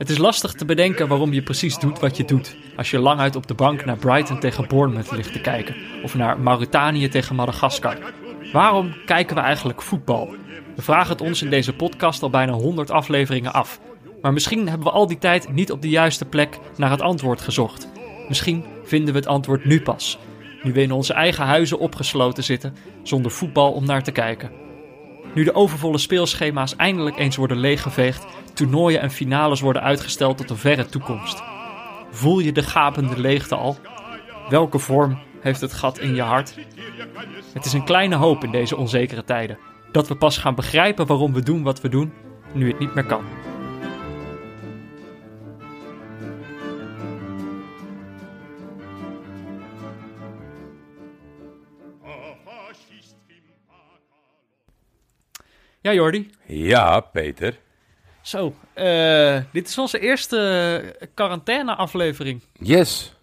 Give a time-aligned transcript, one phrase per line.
[0.00, 2.56] Het is lastig te bedenken waarom je precies doet wat je doet.
[2.76, 5.76] Als je lang uit op de bank naar Brighton tegen Bournemouth ligt te kijken.
[6.02, 7.98] Of naar Mauritanië tegen Madagaskar.
[8.52, 10.34] Waarom kijken we eigenlijk voetbal?
[10.76, 13.80] We vragen het ons in deze podcast al bijna 100 afleveringen af.
[14.20, 17.40] Maar misschien hebben we al die tijd niet op de juiste plek naar het antwoord
[17.40, 17.88] gezocht.
[18.28, 20.18] Misschien vinden we het antwoord nu pas.
[20.62, 24.50] Nu we in onze eigen huizen opgesloten zitten, zonder voetbal om naar te kijken.
[25.34, 30.56] Nu de overvolle speelschema's eindelijk eens worden leeggeveegd, toernooien en finales worden uitgesteld tot een
[30.56, 31.42] verre toekomst.
[32.10, 33.78] Voel je de gapende leegte al?
[34.48, 36.54] Welke vorm heeft het gat in je hart?
[37.52, 39.58] Het is een kleine hoop in deze onzekere tijden.
[39.92, 42.12] Dat we pas gaan begrijpen waarom we doen wat we doen,
[42.52, 43.24] nu het niet meer kan.
[55.82, 56.30] Ja, Jordi.
[56.46, 57.58] Ja, Peter.
[58.22, 62.42] Zo, uh, dit is onze eerste quarantaine-aflevering.
[62.52, 63.14] Yes.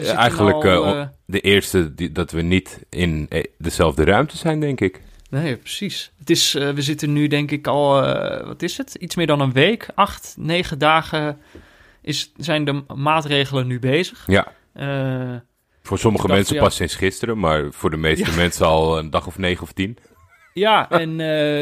[0.00, 4.80] Uh, eigenlijk al, uh, de eerste die, dat we niet in dezelfde ruimte zijn, denk
[4.80, 5.00] ik.
[5.30, 6.12] Nee, precies.
[6.18, 8.00] Het is, we zitten nu denk ik al,
[8.46, 8.94] wat is het?
[8.94, 11.40] Iets meer dan een week, acht, negen dagen
[12.02, 14.24] is, zijn de maatregelen nu bezig.
[14.26, 14.52] Ja.
[15.82, 18.36] voor sommige mensen ja, pas sinds gisteren, maar voor de meeste ja.
[18.36, 19.98] mensen al een dag of negen of tien.
[20.58, 21.60] Ja, en uh,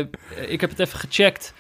[0.50, 1.54] ik heb het even gecheckt.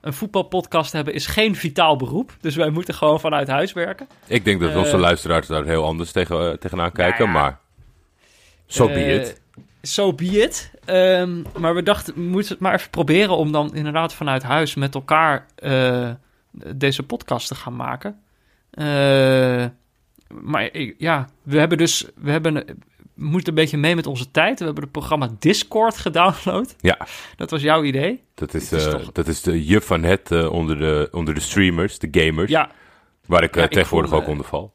[0.00, 2.36] Een voetbalpodcast hebben is geen vitaal beroep.
[2.40, 4.08] Dus wij moeten gewoon vanuit huis werken.
[4.26, 7.24] Ik denk dat onze uh, luisteraars daar heel anders tegen, uh, tegenaan kijken.
[7.24, 7.42] Nou ja.
[7.42, 7.58] Maar
[8.66, 9.40] so be it.
[9.82, 10.70] So be it.
[10.86, 14.74] Um, maar we dachten, we moeten het maar even proberen om dan inderdaad vanuit huis
[14.74, 15.46] met elkaar
[16.76, 18.20] deze podcast te gaan maken.
[20.28, 22.80] maar ja, we hebben dus, we hebben
[23.20, 24.58] moet een beetje mee met onze tijd.
[24.58, 26.74] We hebben het programma Discord gedownload.
[26.80, 26.98] Ja.
[27.36, 28.22] Dat was jouw idee.
[28.34, 29.12] Dat is, is uh, toch...
[29.12, 32.50] dat is de juf van het uh, onder, de, onder de streamers, de gamers.
[32.50, 32.70] Ja.
[33.26, 34.72] Waar ik ja, tegenwoordig ik voel, ook onder val.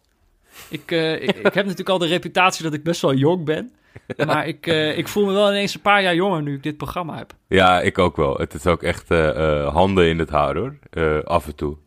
[0.69, 3.71] Ik, ik, ik, heb natuurlijk al de reputatie dat ik best wel jong ben.
[4.25, 7.17] Maar ik, ik voel me wel ineens een paar jaar jonger nu ik dit programma
[7.17, 7.33] heb.
[7.47, 8.37] Ja, ik ook wel.
[8.37, 9.09] Het is ook echt
[9.69, 10.77] handen in het haar hoor.
[11.23, 11.77] af en toe.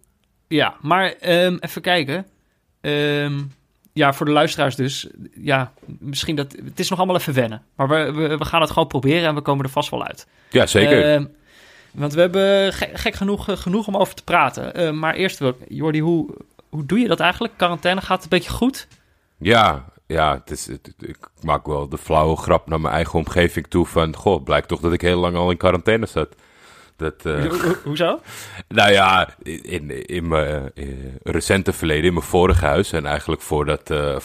[0.49, 2.27] Ja, maar um, even kijken.
[2.81, 3.53] Um,
[3.99, 5.09] ja, voor de luisteraars dus.
[5.35, 6.53] Ja, misschien dat...
[6.65, 7.63] Het is nog allemaal even wennen.
[7.75, 10.27] Maar we, we, we gaan het gewoon proberen en we komen er vast wel uit.
[10.51, 11.21] Ja, zeker.
[11.21, 11.27] Uh,
[11.91, 14.81] want we hebben gek, gek genoeg, genoeg om over te praten.
[14.81, 16.35] Uh, maar eerst, Jordi, hoe,
[16.69, 17.55] hoe doe je dat eigenlijk?
[17.57, 18.89] Quarantaine gaat een beetje goed?
[19.39, 23.67] Ja, ja het is, het, ik maak wel de flauwe grap naar mijn eigen omgeving
[23.67, 24.17] toe van...
[24.17, 26.35] Goh, blijkt toch dat ik heel lang al in quarantaine zat.
[26.99, 28.21] Dat, uh, Ho hoezo?
[28.69, 30.87] Nou ja, in, in mijn uh,
[31.23, 32.93] recente verleden, in mijn vorige huis...
[32.93, 34.17] en eigenlijk voordat, uh,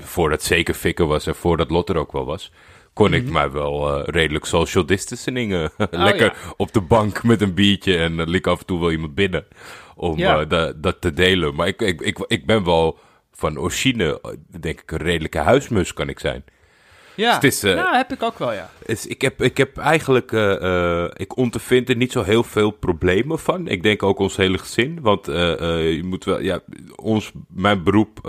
[0.00, 2.52] voordat zeker fikken was en voordat Lot er ook wel was...
[2.92, 3.26] kon mm -hmm.
[3.26, 5.52] ik mij wel redelijk social distancing...
[5.78, 6.54] Oh, lekker ja.
[6.56, 9.46] op de bank met een biertje en er liep af en toe wel iemand binnen...
[9.94, 10.44] om ja.
[10.44, 11.54] dat, dat te delen.
[11.54, 12.98] Maar ik, ik, ik, ik ben wel
[13.32, 16.44] van origine, denk ik, een redelijke huismus kan ik zijn.
[17.14, 18.70] Ja, dus is, uh, nou, heb ik ook wel, ja.
[18.82, 22.70] Is, ik, heb, ik heb eigenlijk, uh, uh, ik ondervind er niet zo heel veel
[22.70, 23.68] problemen van.
[23.68, 26.60] Ik denk ook ons hele gezin, want je moet wel, ja,
[26.96, 28.20] ons, mijn beroep,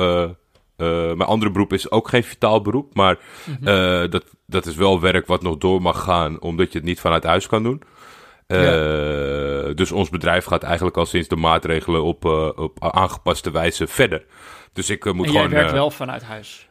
[0.76, 4.10] mijn andere beroep is ook geen vitaal beroep, maar mm -hmm.
[4.10, 7.24] dat, dat is wel werk wat nog door mag gaan, omdat je het niet vanuit
[7.24, 7.82] huis kan doen.
[8.48, 9.74] Ja.
[9.74, 12.26] Dus ons bedrijf gaat eigenlijk al sinds de maatregelen op,
[12.56, 14.26] op aangepaste wijze verder.
[14.74, 15.50] Dus ik moet en gewoon.
[15.50, 16.68] Jij werkt wel vanuit huis?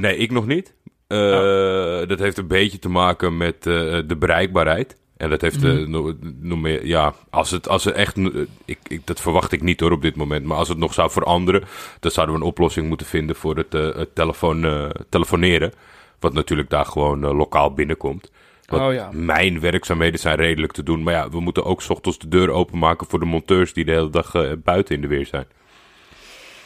[0.00, 0.74] nee, ik nog niet.
[1.18, 2.06] Ja.
[2.06, 4.96] Dat heeft een beetje te maken met uh, de bereikbaarheid.
[5.16, 8.16] En dat heeft mm uh, nog meer, ja, als het, als het echt,
[8.64, 11.10] ik, ik, dat verwacht ik niet hoor op dit moment, maar als het nog zou
[11.10, 11.62] veranderen,
[12.00, 15.72] dan zouden we een oplossing moeten vinden voor het, het telefoon, telefoneren.
[16.20, 18.30] Wat natuurlijk daar gewoon lokaal binnenkomt.
[18.66, 19.08] Want oh, ja.
[19.12, 23.06] Mijn werkzaamheden zijn redelijk te doen, maar ja, we moeten ook ochtends de deur openmaken
[23.06, 25.46] voor de monteurs die de hele dag buiten in de weer zijn.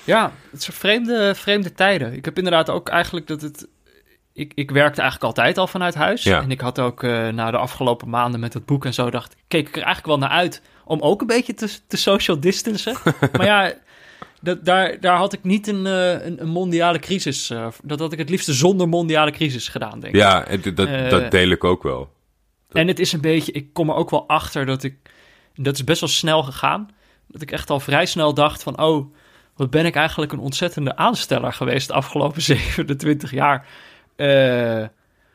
[0.05, 2.13] Ja, het zijn vreemde, vreemde tijden.
[2.13, 3.69] Ik heb inderdaad ook eigenlijk dat het
[4.35, 6.23] ik, ik werkte eigenlijk altijd al vanuit huis.
[6.23, 6.43] Ja.
[6.43, 9.37] En ik had ook uh, na de afgelopen maanden met het boek en zo, dacht
[9.49, 12.97] keek ik er eigenlijk wel naar uit om ook een beetje te, te social distancen.
[13.33, 13.73] maar ja,
[14.41, 17.51] dat, daar, daar had ik niet een, uh, een, een, mondiale crisis.
[17.51, 20.21] Uh, dat had ik het liefst zonder mondiale crisis gedaan, denk ik.
[20.21, 22.11] Ja, dat, dat deel ik ook wel.
[22.69, 22.77] Dat...
[22.77, 24.97] En het is een beetje, ik kom er ook wel achter dat ik,
[25.55, 26.91] dat is best wel snel gegaan.
[27.29, 29.15] Dat ik echt al vrij snel dacht van, oh,
[29.57, 33.67] wat ben ik eigenlijk een ontzettende aansteller geweest de afgelopen 27 jaar.
[34.17, 34.85] Uh,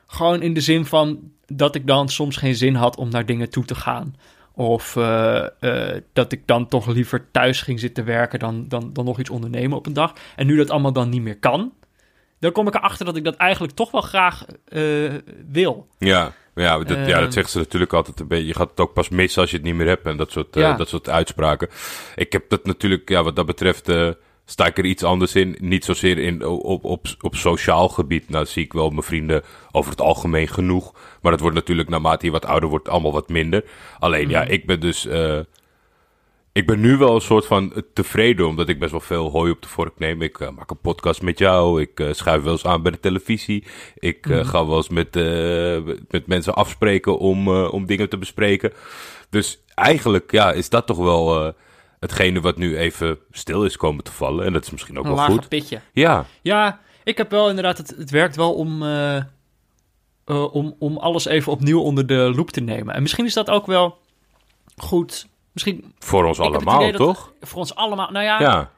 [0.08, 3.50] gewoon in de zin van dat ik dan soms geen zin had om naar dingen
[3.50, 4.16] toe te gaan.
[4.54, 9.06] Of uh, uh, dat ik dan toch liever thuis ging zitten werken dan, dan, dan
[9.06, 10.14] nog iets ondernemen op een dag.
[10.36, 11.74] En nu dat allemaal dan niet meer kan,
[12.40, 14.46] dan kom ik erachter dat ik dat eigenlijk toch wel graag
[15.52, 15.88] wil.
[15.98, 17.32] Ja, ja, dat, ja, dat Ehm.
[17.32, 18.46] zeggen ze natuurlijk altijd een beetje.
[18.46, 20.56] Je gaat het ook pas missen als je het niet meer hebt en dat soort,
[20.56, 21.70] eh, dat soort uitspraken.
[22.16, 24.10] Ik heb dat natuurlijk, ja, wat dat betreft, eh,
[24.50, 25.56] sta ik er iets anders in.
[25.60, 28.30] Niet zozeer in, op, op, op sociaal gebied.
[28.30, 30.94] Nou, zie ik wel mijn vrienden over het algemeen genoeg.
[31.22, 33.64] Maar dat wordt natuurlijk naarmate je wat ouder wordt allemaal wat minder.
[34.00, 34.52] Alleen, ja, Mhm.
[34.52, 35.06] ik ben dus.
[35.06, 35.40] eh,
[36.54, 39.62] ik ben nu wel een soort van tevreden, omdat ik best wel veel hooi op
[39.62, 40.22] de vork neem.
[40.22, 43.00] Ik eh, maak een podcast met jou, ik eh, schuif wel eens aan bij de
[43.00, 43.64] televisie.
[43.96, 44.44] Ik Mhm.
[44.46, 45.14] ga wel eens met,
[46.10, 48.74] met mensen afspreken om, om dingen te bespreken.
[49.30, 51.54] Dus eigenlijk ja, is dat toch wel
[52.00, 54.46] hetgene wat nu even stil is komen te vallen.
[54.46, 55.48] En dat is misschien ook Een wel goed.
[55.50, 55.82] pitje.
[55.94, 60.98] Ja, Ja, ik heb wel inderdaad, het, het werkt wel om, eh, eh, om, om
[60.98, 62.96] alles even opnieuw onder de loep te nemen.
[62.96, 63.98] En misschien is dat ook wel
[64.78, 65.28] goed.
[65.52, 67.34] Misschien voor ons allemaal, dat- toch?
[67.42, 68.12] voor ons allemaal.
[68.12, 68.72] Nou ja, Ja.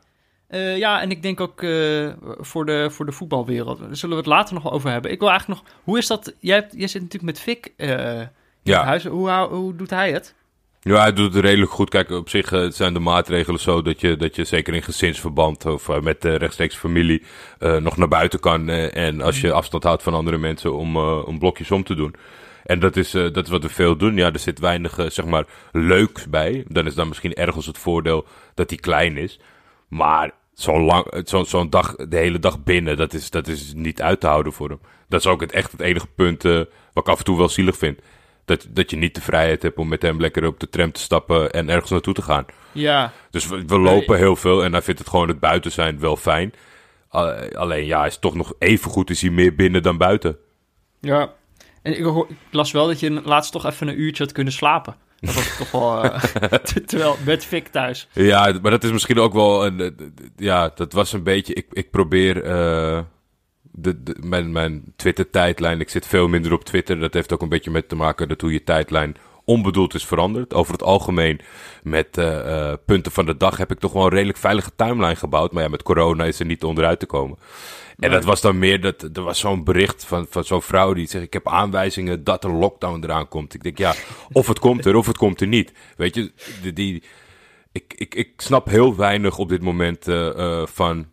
[0.47, 3.79] eh, ja en ik denk ook eh, voor, de, voor de voetbalwereld.
[3.79, 5.11] Daar zullen we het later nog wel over hebben.
[5.11, 5.73] Ik wil eigenlijk nog.
[5.83, 6.33] Hoe is dat?
[6.39, 8.27] Jij, hebt, jij zit natuurlijk met Fik eh in
[8.63, 8.83] Ja.
[8.83, 9.05] huis.
[9.05, 10.33] Hoe, hoe doet hij het?
[10.83, 11.89] Ja, hij doet het redelijk goed.
[11.89, 15.65] Kijk, op zich eh, zijn de maatregelen zo dat je, dat je zeker in gezinsverband
[15.65, 17.23] of eh, met de rechtstreeks familie
[17.59, 18.69] eh, nog naar buiten kan.
[18.69, 22.15] en als je afstand houdt van andere mensen om, om blokjes om te doen.
[22.63, 24.15] En dat is, dat is wat we veel doen.
[24.15, 26.65] Ja, er zit weinig, zeg maar, leuks bij.
[26.67, 29.39] Dan is dan misschien ergens het voordeel dat hij klein is.
[29.87, 34.01] Maar zo'n lang, zo, zo'n dag, de hele dag binnen, dat is, dat is niet
[34.01, 34.79] uit te houden voor hem.
[35.07, 37.77] Dat is ook het, echt het enige punt wat ik af en toe wel zielig
[37.77, 37.99] vind.
[38.45, 40.99] Dat, dat je niet de vrijheid hebt om met hem lekker op de tram te
[40.99, 42.45] stappen en ergens naartoe te gaan.
[42.71, 45.99] Ja, Dus we, we lopen heel veel en hij vindt het gewoon het buiten zijn
[45.99, 46.53] wel fijn.
[47.53, 50.37] Alleen ja, hij is toch nog even goed, is hij meer binnen dan buiten.
[50.99, 51.33] ja.
[51.81, 54.95] En ik, las wel dat je laatst toch even een uurtje had kunnen slapen.
[55.19, 56.03] Dat was toch wel...
[56.03, 58.07] eh, ter- terwijl met Fik thuis.
[58.13, 59.79] Ja, maar dat is misschien ook wel een.
[59.79, 59.89] eh,
[60.35, 61.53] Ja, dat was een beetje.
[61.53, 62.43] Ik, ik probeer.
[62.43, 62.99] eh,
[63.71, 65.79] de, de, mijn, mijn Twitter-tijdlijn.
[65.79, 66.99] Ik zit veel minder op Twitter.
[66.99, 69.15] Dat heeft ook een beetje met te maken dat hoe je tijdlijn
[69.45, 70.53] onbedoeld is veranderd.
[70.53, 71.39] Over het algemeen
[71.83, 75.15] met eh, eh, punten van de dag heb ik toch wel een redelijk veilige timeline
[75.15, 75.51] gebouwd.
[75.51, 77.37] Maar ja, met corona is er niet onderuit te komen.
[77.37, 78.09] En Nee.
[78.09, 81.23] dat was dan meer, dat, er was zo'n bericht van, van zo'n vrouw die zegt,
[81.23, 83.53] ik heb aanwijzingen dat er lockdown eraan komt.
[83.53, 83.93] Ik denk, ja,
[84.31, 85.73] of het komt er, of het komt er niet.
[85.97, 86.31] Weet je,
[86.61, 87.03] die, die,
[87.71, 91.07] ik, ik, ik snap heel weinig op dit moment eh, van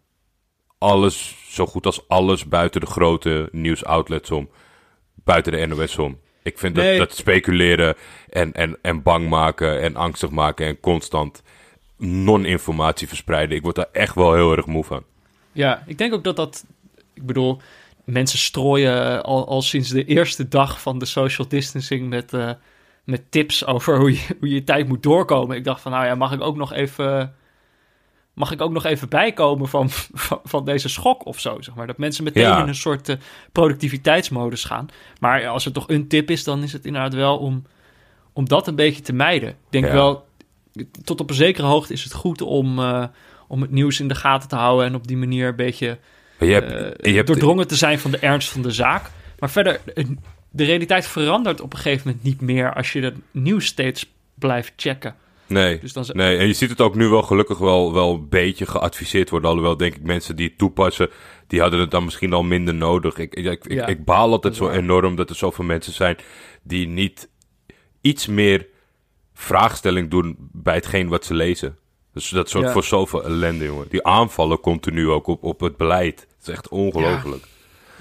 [0.78, 4.48] alles, zo goed als alles buiten de grote nieuwsoutlets om.
[5.24, 6.18] Buiten de NOS om.
[6.42, 6.98] Ik vind Nee.
[6.98, 7.94] dat, dat speculeren
[8.30, 11.42] en, en, en bang maken en angstig maken en constant
[11.96, 13.56] non-informatie verspreiden.
[13.56, 15.02] Ik word daar echt wel heel erg moe van.
[15.52, 16.64] Ja, ik denk ook dat dat...
[17.14, 17.60] Ik bedoel,
[18.04, 22.50] mensen strooien al, al sinds de eerste dag van de social distancing met, eh,
[23.04, 25.56] met tips over hoe je, hoe je tijd moet doorkomen.
[25.56, 27.34] Ik dacht van, nou ja, mag ik ook nog even...
[28.38, 29.90] Mag ik ook nog even bijkomen van,
[30.26, 31.86] van, van deze schok of zo, zeg maar.
[31.86, 32.62] Dat mensen meteen Ja.
[32.62, 33.16] in een soort eh,
[33.52, 34.88] productiviteitsmodus gaan.
[35.20, 37.64] Maar als er toch een tip is, dan is het inderdaad wel om,
[38.32, 39.48] om dat een beetje te mijden.
[39.48, 39.92] Ik denk Ja.
[39.92, 40.26] wel,
[41.04, 43.04] tot op een zekere hoogte is het goed om, eh,
[43.48, 44.86] om het nieuws in de gaten te houden...
[44.86, 45.98] en op die manier een beetje
[46.38, 49.10] Je hebt, eh, je hebt, doordrongen te zijn van de ernst van de zaak.
[49.38, 49.80] Maar verder,
[50.50, 54.72] de realiteit verandert op een gegeven moment niet meer als je het nieuws steeds blijft
[54.76, 55.14] checken.
[55.48, 58.28] Nee, Dus dan nee, en je ziet het ook nu wel gelukkig wel, wel een
[58.28, 59.48] beetje geadviseerd worden.
[59.50, 61.10] Alhoewel denk ik mensen die het toepassen,
[61.46, 63.18] die hadden het dan misschien al minder nodig.
[63.18, 64.74] Ik, ik, ik, Ja, ik baal altijd zo waar.
[64.74, 66.16] enorm dat er zoveel mensen zijn
[66.62, 67.28] die niet
[68.00, 68.66] iets meer
[69.34, 71.76] vraagstelling doen bij hetgeen wat ze lezen.
[72.12, 72.72] Dus dat soort Ja.
[72.72, 73.86] voor zoveel ellende, jongen.
[73.88, 76.20] Die aanvallen continu ook op, op het beleid.
[76.20, 77.44] Het is echt ongelooflijk.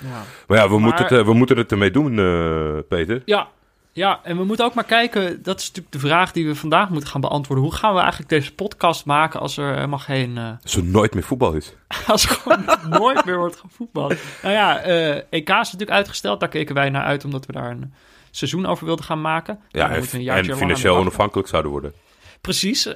[0.01, 0.23] ja.
[0.47, 3.21] Maar ja, we, Maar- moeten het, eh, we moeten het ermee doen, eh, Peter.
[3.25, 3.49] Ja,
[3.97, 6.89] ja, en we moeten ook maar kijken, dat is natuurlijk de vraag die we vandaag
[6.89, 7.65] moeten gaan beantwoorden.
[7.65, 10.37] Hoe gaan we eigenlijk deze podcast maken als er helemaal geen...
[10.37, 11.73] eh, Als er nooit meer voetbal is.
[12.07, 14.13] als er gewoon nooit meer wordt gevoetbald.
[14.41, 16.39] Nou ja, eh EK is natuurlijk uitgesteld.
[16.39, 17.93] Daar keken wij naar uit, omdat we daar een
[18.31, 19.59] seizoen over wilden gaan maken.
[19.69, 21.93] Ja, Dan en, een en financieel onafhankelijk zouden worden.
[22.41, 22.85] Precies.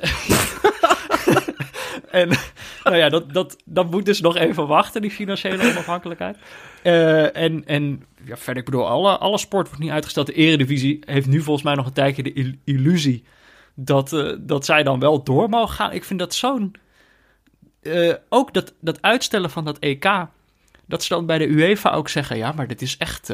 [2.12, 2.30] en
[2.84, 6.38] nou ja, dat, dat, dat moet dus nog even wachten, die financiële onafhankelijkheid.
[6.84, 10.28] Eh, en en ja, verder, ik bedoel, alle, alle sport wordt niet uitgesteld.
[10.28, 13.24] De eredivisie heeft nu volgens mij nog een tijdje de il- illusie
[13.76, 15.92] dat, eh, dat zij dan wel door mogen gaan.
[15.92, 16.76] Ik vind dat zo'n...
[17.82, 20.26] eh, ook dat, dat uitstellen van dat EK,
[20.86, 22.38] dat ze dan bij de UEFA ook zeggen...
[22.38, 23.34] ja, maar dit is echt...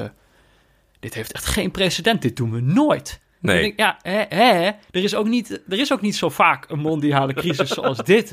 [1.00, 3.20] dit heeft echt geen precedent, dit doen we nooit.
[3.42, 3.62] Nee.
[3.62, 6.80] Denk, ja, hè, hè, er, is ook niet, er is ook niet zo vaak een
[6.80, 8.30] mondiale crisis zoals dit.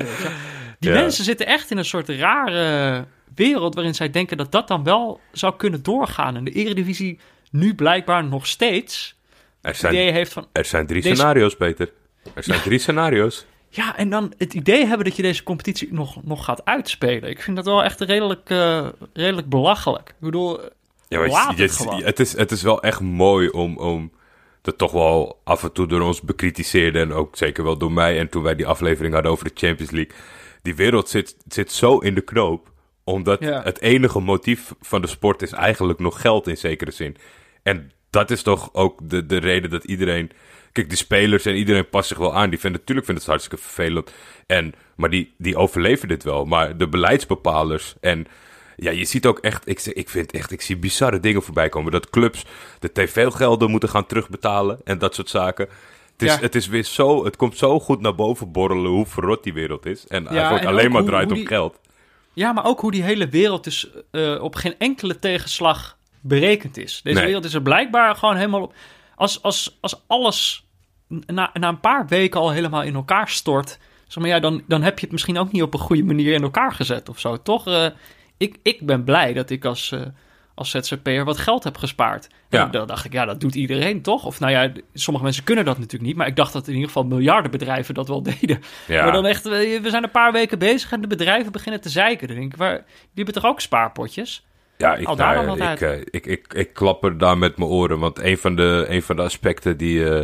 [0.79, 0.99] Die Ja.
[0.99, 3.05] mensen zitten echt in een soort rare
[3.35, 6.35] wereld waarin zij denken dat dat dan wel zou kunnen doorgaan.
[6.35, 7.19] En de Eredivisie
[7.51, 9.15] nu blijkbaar nog steeds
[9.61, 10.47] Er zijn, idee heeft van...
[10.51, 11.91] er zijn drie Deze- scenario's, Peter.
[12.33, 13.45] Er zijn drie scenario's.
[13.69, 17.29] Ja, en dan het idee hebben dat je deze competitie nog, nog gaat uitspelen.
[17.29, 20.09] Ik vind dat wel echt redelijk, eh, redelijk belachelijk.
[20.09, 20.59] Ik bedoel,
[21.07, 24.11] Ja, maar het het, is, het is wel echt mooi om, om
[24.61, 26.99] dat toch wel af en toe door ons bekritiseerde.
[26.99, 28.19] En ook zeker wel door mij.
[28.19, 30.15] En toen wij die aflevering hadden over de Champions League.
[30.61, 32.71] Die wereld zit, zit zo in de knoop.
[33.05, 33.61] Omdat Ja.
[33.63, 37.17] het enige motief van de sport is eigenlijk nog geld in zekere zin.
[37.63, 40.31] En dat is toch ook de, de reden dat iedereen...
[40.71, 42.49] Kijk, die spelers en iedereen past zich wel aan.
[42.49, 44.11] Die vinden, natuurlijk vinden het hartstikke vervelend.
[44.47, 46.45] En, maar die, die overleven dit wel.
[46.45, 48.27] Maar de beleidsbepalers en...
[48.77, 51.91] Ja, je ziet ook echt, ik, ik vind echt, ik zie bizarre dingen voorbij komen.
[51.91, 52.45] Dat clubs
[52.79, 55.67] de tv-gelden moeten gaan terugbetalen en dat soort zaken.
[56.11, 56.39] Het is, Ja.
[56.39, 59.85] het is weer zo, het komt zo goed naar boven borrelen hoe verrot die wereld
[59.85, 60.07] is.
[60.07, 61.79] En eigenlijk en alleen maar hoe- draait hoe om die- geld.
[62.35, 66.99] Ja, maar ook hoe die hele wereld dus eh, op geen enkele tegenslag berekend is.
[67.03, 67.25] Deze Nee.
[67.25, 68.73] wereld is er blijkbaar gewoon helemaal op.
[69.15, 70.65] Als, als, als alles
[71.07, 73.79] na, na een paar weken al helemaal in elkaar stort.
[74.07, 76.33] Zeg maar, ja, dan, dan heb je het misschien ook niet op een goede manier
[76.33, 77.41] in elkaar gezet of zo.
[77.41, 77.67] Toch?
[77.67, 77.85] eh,
[78.37, 80.01] ik, ik ben blij dat ik als, eh
[80.55, 82.27] als ZZP'er wat geld heb gespaard.
[82.49, 82.65] Ja.
[82.65, 84.25] En dan dacht ik, ja, dat doet iedereen toch?
[84.25, 86.15] Of nou ja, sommige mensen kunnen dat natuurlijk niet.
[86.15, 88.61] Maar ik dacht dat in ieder geval miljardenbedrijven dat wel deden.
[88.87, 89.03] Ja.
[89.03, 91.89] Maar dan echt, we we zijn een paar weken bezig en de bedrijven beginnen te
[91.89, 92.27] zeiken.
[92.27, 92.85] Dan denk ik, waar, die
[93.23, 94.45] hebben toch ook spaarpotjes?
[94.77, 97.99] Ja, ik, nou, ik, eh, ik, ik, ik klapper daar met mijn oren.
[97.99, 100.09] Want een van de, een van de aspecten die...
[100.09, 100.19] eh,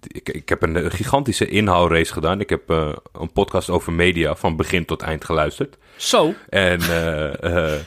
[0.00, 2.40] die- ik, ik heb een eh, gigantische inhoudrace gedaan.
[2.40, 5.76] Ik heb eh, een podcast over media van begin tot eind geluisterd.
[5.96, 7.42] Zo, En eh,
[7.74, 7.80] eh,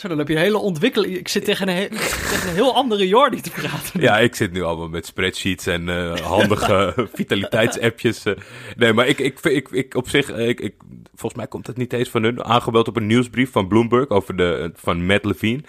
[0.00, 1.16] zo dan heb je een hele ontwikkeling.
[1.16, 4.00] Ik zit tegen een, he- tegen een heel andere Jordi te praten.
[4.00, 8.24] ja, ik zit nu allemaal met spreadsheets en eh, handige vitaliteitsappjes.
[8.24, 8.32] eh.
[8.76, 10.30] Nee, maar ik, ik, ik, ik op zich...
[10.30, 10.74] eh, Ik, ik,
[11.14, 12.44] volgens mij komt het niet eens van hun.
[12.44, 15.60] Aangebeld op een nieuwsbrief van Bloomberg over de, van Matt Levine.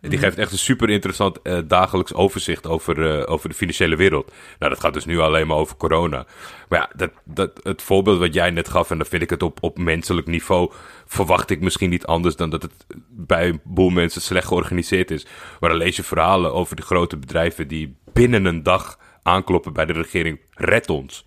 [0.00, 4.32] Die geeft echt een super interessant eh, dagelijks overzicht over, eh, over de financiële wereld.
[4.58, 6.26] Nou, dat gaat dus nu alleen maar over corona.
[6.68, 9.42] Maar ja, dat, dat, het voorbeeld wat jij net gaf, en dan vind ik het
[9.42, 10.72] op, op menselijk niveau,
[11.06, 12.72] verwacht ik misschien niet anders dan dat het
[13.10, 15.26] bij een boel mensen slecht georganiseerd is.
[15.60, 19.86] Maar dan lees je verhalen over de grote bedrijven die binnen een dag aankloppen bij
[19.86, 20.40] de regering.
[20.54, 21.24] Red ons.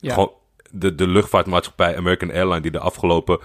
[0.00, 0.12] Ja.
[0.14, 0.32] Gewoon
[0.70, 3.38] de, de luchtvaartmaatschappij American Airlines die de afgelopen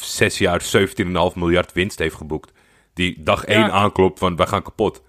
[0.00, 2.52] zes jaar 17,5 miljard winst heeft geboekt.
[2.96, 5.02] Die dag één aanklopt van wij gaan kapot.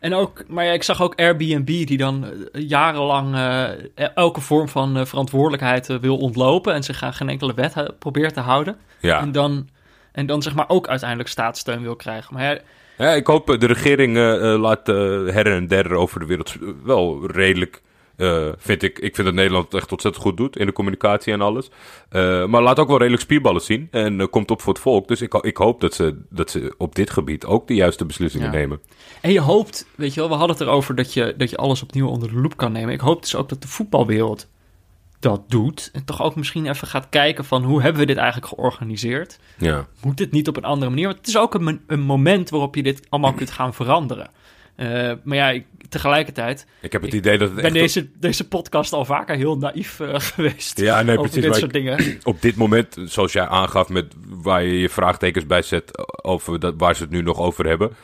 [0.00, 4.68] En ook, maar ja, ik zag ook Airbnb die dan eh, jarenlang eh, elke vorm
[4.68, 8.76] van eh, verantwoordelijkheid wil ontlopen en zich aan geen enkele wet probeert te houden.
[9.00, 9.20] Ja.
[9.20, 9.68] En dan,
[10.12, 12.34] en dan zeg maar ook uiteindelijk staatssteun wil krijgen.
[12.34, 12.58] Maar ja,
[12.98, 14.16] ja, ik hoop de regering
[14.58, 17.82] laat her en der over de wereld wel redelijk.
[18.18, 21.32] Eh, vind ik, ik vind dat Nederland het echt ontzettend goed doet in de communicatie
[21.32, 21.70] en alles.
[22.08, 23.88] Eh, maar laat ook wel redelijk spierballen zien.
[23.90, 25.08] En eh, komt op voor het volk.
[25.08, 28.46] Dus ik, ik hoop dat ze, dat ze op dit gebied ook de juiste beslissingen
[28.46, 28.52] Ja.
[28.52, 28.80] nemen.
[29.20, 31.82] En je hoopt, weet je wel, we hadden het erover dat je, dat je alles
[31.82, 32.94] opnieuw onder de loep kan nemen.
[32.94, 34.48] Ik hoop dus ook dat de voetbalwereld
[35.20, 35.90] dat doet.
[35.92, 39.38] En toch ook misschien even gaat kijken van hoe hebben we dit eigenlijk georganiseerd?
[39.58, 39.86] Ja.
[40.02, 41.06] Moet dit niet op een andere manier?
[41.06, 44.30] Want het is ook een, een moment waarop je dit allemaal kunt gaan veranderen.
[44.78, 48.92] Eh, maar ja, ik, tegelijkertijd Ik heb het idee dat het ben deze, deze podcast
[48.92, 50.80] al vaker heel naïef eh, geweest.
[50.80, 51.48] Ja, nee, over precies.
[51.50, 52.18] dit soort dingen.
[52.24, 56.74] op dit moment, zoals jij aangaf, met waar je je vraagtekens bij zet over dat,
[56.76, 57.96] waar ze het nu nog over hebben,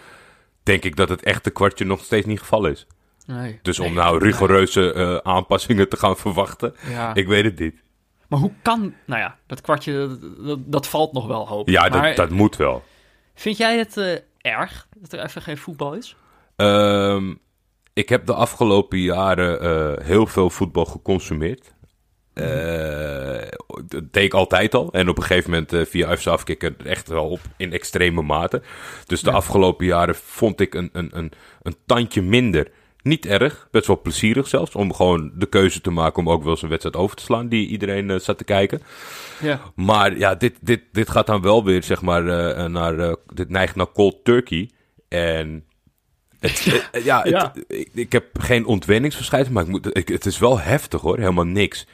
[0.62, 2.86] denk ik dat het echte kwartje nog steeds niet gevallen is.
[3.26, 3.58] Nee.
[3.62, 7.14] Dus om Nee, nou rigoureuze eh, aanpassingen te gaan verwachten, Ja.
[7.14, 7.82] ik weet het niet.
[8.28, 8.94] Maar hoe kan...
[9.04, 10.18] Nou ja, dat kwartje,
[10.66, 11.68] dat, valt nog wel hoop.
[11.68, 12.84] Ja, maar dat, dat moet wel.
[13.34, 16.16] vind jij het erg dat er even geen voetbal is?
[16.56, 17.34] Ehm,
[17.92, 21.74] ik heb de afgelopen jaren eh, heel veel voetbal geconsumeerd.
[22.34, 23.48] Eh,
[23.86, 24.92] dat deed ik altijd al.
[24.92, 28.62] En op een gegeven moment eh, via FC Afkikken echt wel op in extreme mate.
[29.06, 29.36] Dus de Ja.
[29.36, 31.32] afgelopen jaren vond ik een, een, een,
[31.62, 32.70] een tandje minder.
[33.02, 34.74] Niet erg, best wel plezierig zelfs.
[34.74, 37.48] Om gewoon de keuze te maken om ook wel eens een wedstrijd over te slaan
[37.48, 38.82] die iedereen zat te kijken.
[39.40, 39.60] Ja.
[39.74, 42.22] Maar ja, dit, dit, dit gaat dan wel weer, zeg maar,
[42.70, 44.70] naar, dit neigt naar cold turkey.
[45.08, 45.64] En
[46.48, 47.52] het, eh, ja, het- Ja.
[47.66, 51.44] ik, ik heb geen ontwenningsverschijnsel, maar ik moet, ik, het is wel heftig hoor, helemaal
[51.44, 51.86] niks.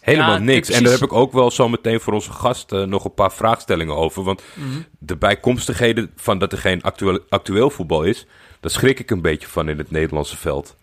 [0.00, 0.70] Helemaal Ja, niks.
[0.70, 3.32] En daar heb ik ook wel zo meteen voor onze gast eh, nog een paar
[3.32, 4.22] vraagstellingen over.
[4.22, 4.80] Want Mhm.
[4.98, 8.26] de bijkomstigheden van dat er geen actueel, actueel voetbal is,
[8.60, 10.76] daar schrik ik een beetje van in het Nederlandse veld.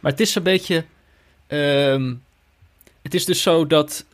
[0.00, 0.84] Maar het is een beetje.
[1.46, 2.14] ehm,
[3.02, 4.04] het is dus zo dat.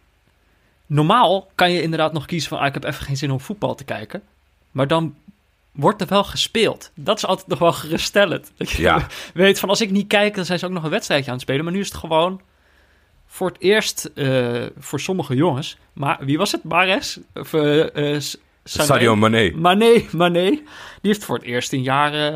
[0.86, 2.58] Normaal kan je inderdaad nog kiezen van.
[2.58, 4.22] Ah, ik heb even geen zin om voetbal te kijken.
[4.70, 5.14] Maar dan
[5.74, 6.90] wordt er wel gespeeld.
[6.94, 8.52] Dat is altijd nog wel geruststellend.
[8.56, 9.06] Dat je Ja.
[9.34, 11.42] weet van als ik niet kijk, dan zijn ze ook nog een wedstrijdje aan het
[11.42, 11.64] spelen.
[11.64, 12.40] Maar nu is het gewoon
[13.26, 15.78] voor het eerst eh, voor sommige jongens.
[15.92, 16.62] Maar wie was het?
[16.64, 17.18] Mares?
[17.34, 17.52] Of, S-
[18.64, 18.86] Sané?
[18.86, 19.16] Sadio.
[19.16, 20.48] Mané, Mané.
[20.50, 20.62] Die
[21.02, 22.32] heeft voor het eerst in jaren.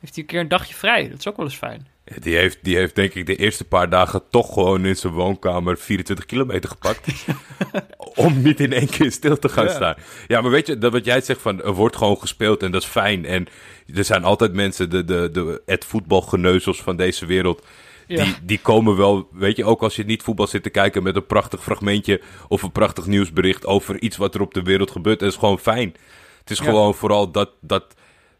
[0.00, 1.08] Heeft hij een keer een dagje vrij.
[1.08, 1.86] Dat is ook wel eens fijn.
[2.04, 5.78] Die heeft, die heeft denk ik de eerste paar dagen toch gewoon in zijn woonkamer
[5.78, 7.24] 24 kilometer gepakt.
[8.14, 9.94] om niet in één keer stil te gaan staan.
[10.26, 12.82] Ja, maar weet je, dat wat jij zegt van er wordt gewoon gespeeld en dat
[12.82, 13.24] is fijn.
[13.24, 13.46] En
[13.94, 17.66] er zijn altijd mensen, de, de, de, het voetbalgeneuzels van deze wereld.
[18.06, 21.16] Die, die komen wel, weet je, ook als je niet voetbal zit te kijken met
[21.16, 25.20] een prachtig fragmentje of een prachtig nieuwsbericht over iets wat er op de wereld gebeurt.
[25.20, 25.94] Het is gewoon fijn.
[26.40, 27.94] Het is gewoon vooral dat, dat,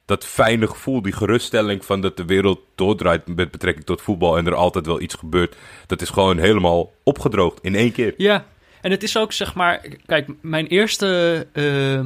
[0.06, 4.46] dat fijne gevoel, die geruststelling van dat de wereld doordraait met betrekking tot voetbal en
[4.46, 5.56] er altijd wel iets gebeurt.
[5.86, 8.14] Dat is gewoon helemaal opgedroogd in één keer.
[8.16, 8.44] Ja,
[8.80, 12.00] en het is ook zeg maar, kijk, mijn eerste, uh,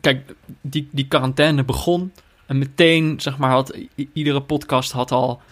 [0.00, 2.12] kijk, die, die quarantaine begon
[2.46, 3.78] en meteen zeg maar had
[4.12, 5.42] iedere podcast had al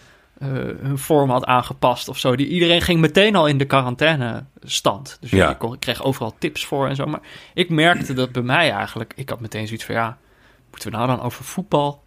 [0.41, 0.49] uh,
[0.81, 2.35] hun format aangepast of zo.
[2.35, 5.17] Die, iedereen ging meteen al in de quarantaine stand.
[5.21, 5.49] Dus ja.
[5.49, 7.05] ik kreeg overal tips voor en zo.
[7.05, 7.21] Maar
[7.53, 10.17] ik merkte dat bij mij eigenlijk, ik had meteen zoiets van ja
[10.69, 12.03] moeten we nou dan over voetbal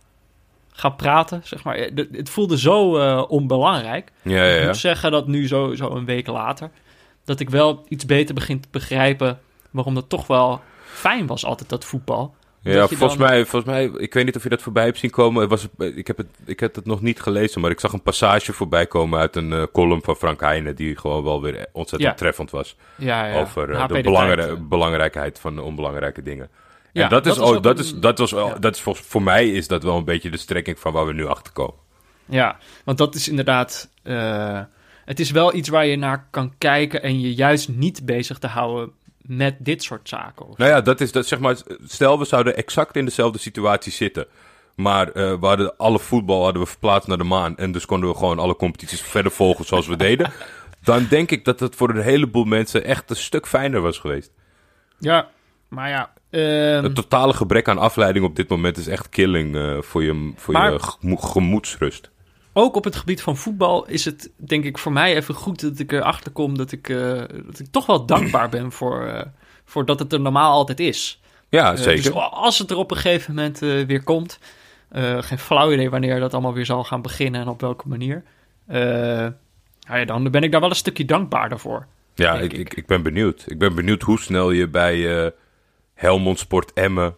[0.72, 1.40] gaan praten?
[1.44, 1.76] Zeg maar.
[2.12, 4.12] Het voelde zo uh, onbelangrijk.
[4.22, 6.70] Ja, ja, Ik moet zeggen dat nu zo, zo een week later...
[7.24, 9.40] dat ik wel iets beter begin te begrijpen...
[9.70, 12.34] waarom dat toch wel fijn was altijd, dat voetbal.
[12.62, 15.48] Ja, volgens, mij, volgens mij, ik weet niet of je dat voorbij hebt zien komen.
[15.48, 18.52] Was, ik, heb het, ik heb het nog niet gelezen, maar ik zag een passage
[18.52, 22.50] voorbij komen uit een uh, column van Frank Heijnen, die gewoon wel weer ontzettend treffend
[22.50, 22.76] was.
[22.96, 23.40] Ja, ja.
[23.40, 26.48] Over uh, de, de belangrijkheid van de onbelangrijke dingen.
[26.92, 29.68] Ja, dat, is, dat, dat, is, dat was wel, dat is voor, voor mij is
[29.68, 31.80] dat wel een beetje de strekking van waar we nu achter komen.
[32.24, 33.88] Ja, want dat is inderdaad.
[34.04, 34.60] Uh,
[35.04, 38.46] het is wel iets waar je naar kan kijken en je juist niet bezig te
[38.46, 40.46] houden met dit soort zaken.
[40.56, 41.56] Nou ja, dat is dat zeg maar.
[41.84, 44.26] Stel, we zouden exact in dezelfde situatie zitten.
[44.74, 47.56] Maar uh, we hadden alle voetbal hadden we verplaatst naar de maan.
[47.56, 50.32] En dus konden we gewoon alle competities verder volgen zoals we deden.
[50.84, 54.32] Dan denk ik dat het voor een heleboel mensen echt een stuk fijner was geweest.
[54.98, 55.28] Ja,
[55.68, 59.80] maar ja, Um, het totale gebrek aan afleiding op dit moment is echt killing uh,
[59.80, 60.78] voor je, voor je
[61.18, 62.10] gemoedsrust.
[62.52, 65.78] Ook op het gebied van voetbal is het denk ik voor mij even goed dat
[65.78, 69.20] ik erachter kom dat ik, uh, dat ik toch wel dankbaar ben voor, uh,
[69.64, 71.20] voor dat het er normaal altijd is.
[71.48, 72.02] Ja, zeker.
[72.02, 74.38] dus als het er op een gegeven moment weer komt,
[75.18, 78.22] geen flauw idee wanneer dat allemaal weer zal gaan beginnen en op welke manier.
[78.66, 79.34] Nou
[79.86, 81.86] ja, dan ben ik daar wel een stukje dankbaarder voor.
[82.14, 82.74] Ja, ik, ik.
[82.74, 83.44] Ik, ben benieuwd.
[83.46, 85.32] Ik ben benieuwd hoe snel je bij
[86.02, 87.16] Helmond Sport Emmen.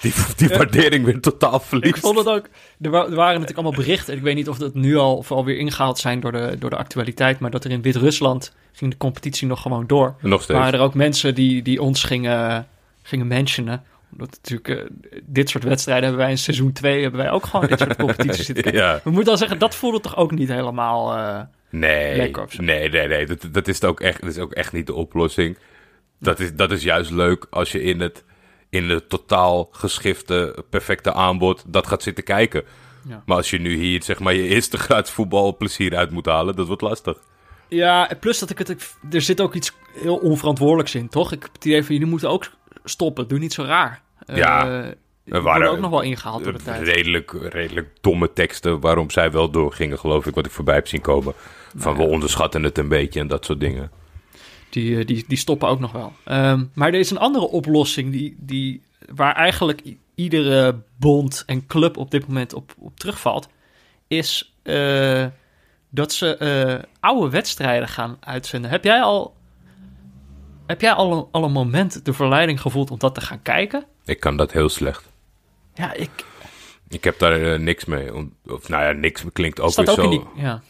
[0.00, 1.96] Die, die waardering weer totaal verliest.
[1.96, 2.48] Ik vond het ook.
[2.80, 4.16] Er, waren natuurlijk allemaal berichten.
[4.16, 6.76] Ik weet niet of dat nu al, of alweer ingehaald zijn door de, door de
[6.76, 7.38] actualiteit.
[7.38, 10.14] Maar dat er in Wit-Rusland ging de competitie nog gewoon door.
[10.20, 10.58] Nog steeds.
[10.58, 12.66] Waren er ook mensen die, die ons gingen,
[13.02, 13.82] gingen mentionen.
[14.12, 17.66] Omdat natuurlijk uh, dit soort wedstrijden hebben wij in seizoen 2 hebben wij ook gewoon
[17.66, 19.00] dit soort competities zitten ja.
[19.04, 23.08] We moeten al zeggen, dat voelde toch ook niet helemaal uh, nee, lekker Nee, nee,
[23.08, 23.26] nee.
[23.26, 25.56] Dat, dat, is ook echt, dat is ook echt niet de oplossing.
[26.18, 28.24] Dat is, dat is juist leuk als je in het,
[28.70, 32.64] in het totaal geschifte, perfecte aanbod dat gaat zitten kijken.
[33.08, 33.22] Ja.
[33.26, 36.66] Maar als je nu hier zeg maar je eerste graad voetbalplezier uit moet halen, dat
[36.66, 37.18] wordt lastig.
[37.68, 38.96] Ja, plus dat ik het.
[39.10, 41.32] Er zit ook iets heel onverantwoordelijks in, toch?
[41.32, 42.50] Ik heb het idee van jullie moeten ook
[42.84, 43.28] stoppen.
[43.28, 44.02] Doe niet zo raar.
[44.26, 44.80] Ja.
[44.80, 44.88] Uh,
[45.24, 46.82] we waren ook nog wel ingehaald door de tijd.
[46.82, 51.00] Redelijk, redelijk domme teksten waarom zij wel doorgingen, geloof ik, wat ik voorbij heb zien
[51.00, 51.34] komen.
[51.76, 53.90] Van nou we onderschatten het een beetje en dat soort dingen.
[54.70, 56.12] Die, die, die stoppen ook nog wel.
[56.24, 58.82] Um, maar er is een andere oplossing die, die,
[59.14, 59.82] waar eigenlijk
[60.14, 63.48] iedere bond en club op dit moment op, op terugvalt.
[64.06, 65.26] Is uh,
[65.90, 66.36] dat ze
[66.80, 68.70] uh, oude wedstrijden gaan uitzenden.
[68.70, 69.34] Heb jij al,
[70.66, 73.84] heb jij al, een, al een moment de verleiding gevoeld om dat te gaan kijken?
[74.04, 75.04] Ik kan dat heel slecht.
[75.74, 76.10] Ja, ik...
[76.90, 78.14] Ik heb daar uh, niks mee.
[78.46, 80.08] Of nou ja, niks klinkt ook weer ook zo...
[80.08, 80.62] Die, ja.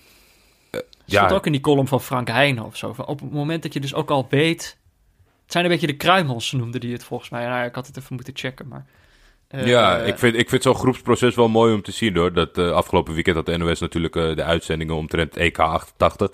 [1.12, 1.24] Ja.
[1.24, 2.94] Stond ook in die column van Frank Heijnen of zo.
[3.06, 4.76] Op het moment dat je dus ook al weet...
[5.42, 7.46] Het zijn een beetje de kruimels, noemde die het volgens mij.
[7.46, 8.86] Nou, ik had het even moeten checken, maar...
[9.50, 12.32] Uh, ja, ik vind, ik vind zo'n groepsproces wel mooi om te zien hoor.
[12.32, 16.30] Dat uh, afgelopen weekend had de NOS natuurlijk uh, de uitzendingen omtrent EK 88.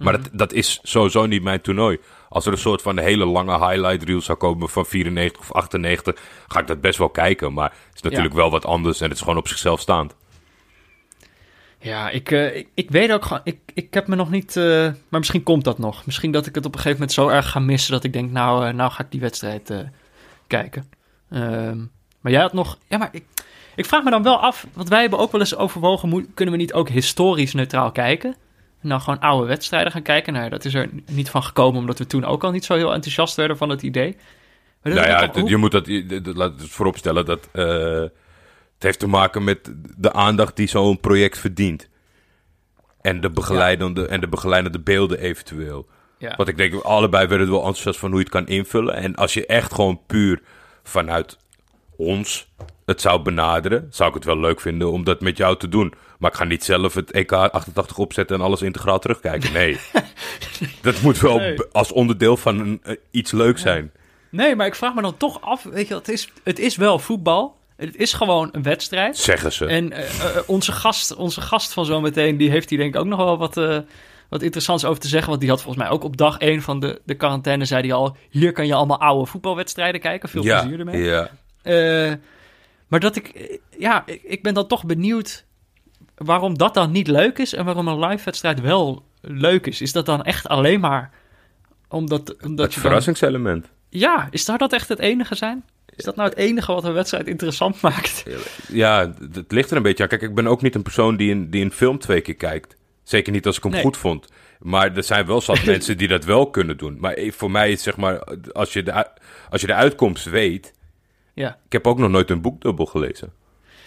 [0.00, 0.22] Maar mm.
[0.22, 1.98] dat, dat is sowieso niet mijn toernooi.
[2.28, 6.20] Als er een soort van hele lange highlight reel zou komen van 94 of 98,
[6.48, 7.52] ga ik dat best wel kijken.
[7.52, 8.40] Maar het is natuurlijk ja.
[8.40, 10.14] wel wat anders en het is gewoon op zichzelf staand.
[11.82, 14.64] Ja, ik, uh, ik, ik, weet ook gewoon, ik, ik heb me nog niet, uh,
[15.08, 16.06] maar misschien komt dat nog.
[16.06, 18.30] Misschien dat ik het op een gegeven moment zo erg ga missen dat ik denk,
[18.30, 19.72] nou, uh, nou ga ik die wedstrijd
[20.46, 20.90] kijken.
[21.30, 21.90] Um,
[22.20, 23.24] maar jij had nog, ja, maar ik,
[23.76, 26.54] ik vraag me dan wel af, want wij hebben ook wel eens overwogen, moet, kunnen
[26.54, 28.36] we niet ook historisch neutraal kijken?
[28.80, 30.32] Nou, gewoon oude wedstrijden gaan kijken.
[30.32, 32.92] Nou, dat is er niet van gekomen, omdat we toen ook al niet zo heel
[32.92, 34.16] enthousiast werden van het idee.
[34.82, 35.88] Maar nou ja, al, je moet dat,
[36.36, 37.48] laat het vooropstellen dat
[38.82, 41.88] het heeft te maken met de aandacht die zo'n project verdient.
[43.00, 45.86] En de begeleidende, en de begeleidende beelden eventueel.
[46.18, 46.34] Ja.
[46.36, 48.94] Want ik denk, allebei werden wel enthousiast van hoe je het kan invullen.
[48.94, 50.40] En als je echt gewoon puur
[50.82, 51.36] vanuit
[51.96, 52.48] ons
[52.86, 55.94] het zou benaderen, zou ik het wel leuk vinden om dat met jou te doen.
[56.18, 59.52] Maar ik ga niet zelf het EK 88 opzetten en alles integraal terugkijken.
[59.52, 59.78] Nee.
[60.82, 61.58] dat moet wel Nee.
[61.72, 63.92] als onderdeel van een, eh, iets leuk zijn.
[64.30, 66.98] Nee, maar ik vraag me dan toch af, weet je, het is, het is wel
[66.98, 67.60] voetbal.
[67.84, 69.16] Het is gewoon een wedstrijd.
[69.18, 69.66] Zeggen ze.
[69.66, 70.02] En eh,
[70.36, 73.38] eh, onze, gast, onze gast van zometeen, die heeft hier denk ik ook nog wel
[73.38, 73.78] wat, eh,
[74.28, 75.28] wat interessants over te zeggen.
[75.28, 77.92] Want die had volgens mij ook op dag 1 van de, de quarantaine, zei hij
[77.92, 78.16] al...
[78.30, 80.28] Hier kan je allemaal oude voetbalwedstrijden kijken.
[80.28, 81.02] Veel ja, plezier ermee.
[81.02, 81.28] ja.
[81.62, 82.12] Eh,
[82.88, 85.44] maar dat ik, eh, ja, ik, ik ben dan toch benieuwd
[86.16, 89.80] waarom dat dan niet leuk is en waarom een live wedstrijd wel leuk is.
[89.80, 91.10] Is dat dan echt alleen maar
[91.88, 93.66] omdat, omdat Het je dan- verrassingselement.
[93.88, 95.64] Ja, is daar dat echt het enige zijn?
[95.96, 98.24] Is dat nou het enige wat een wedstrijd interessant maakt?
[98.68, 100.08] Ja, het ligt er een beetje aan.
[100.08, 102.76] Kijk, ik ben ook niet een persoon die een, die een film twee keer kijkt.
[103.02, 103.82] Zeker niet als ik hem Nee.
[103.82, 104.28] goed vond.
[104.58, 106.96] Maar er zijn wel zat mensen die dat wel kunnen doen.
[107.00, 109.06] Maar voor mij is zeg maar, als je de,
[109.50, 110.74] als je de uitkomst weet...
[111.34, 111.58] Ja.
[111.64, 113.32] Ik heb ook nog nooit een boekdubbel gelezen.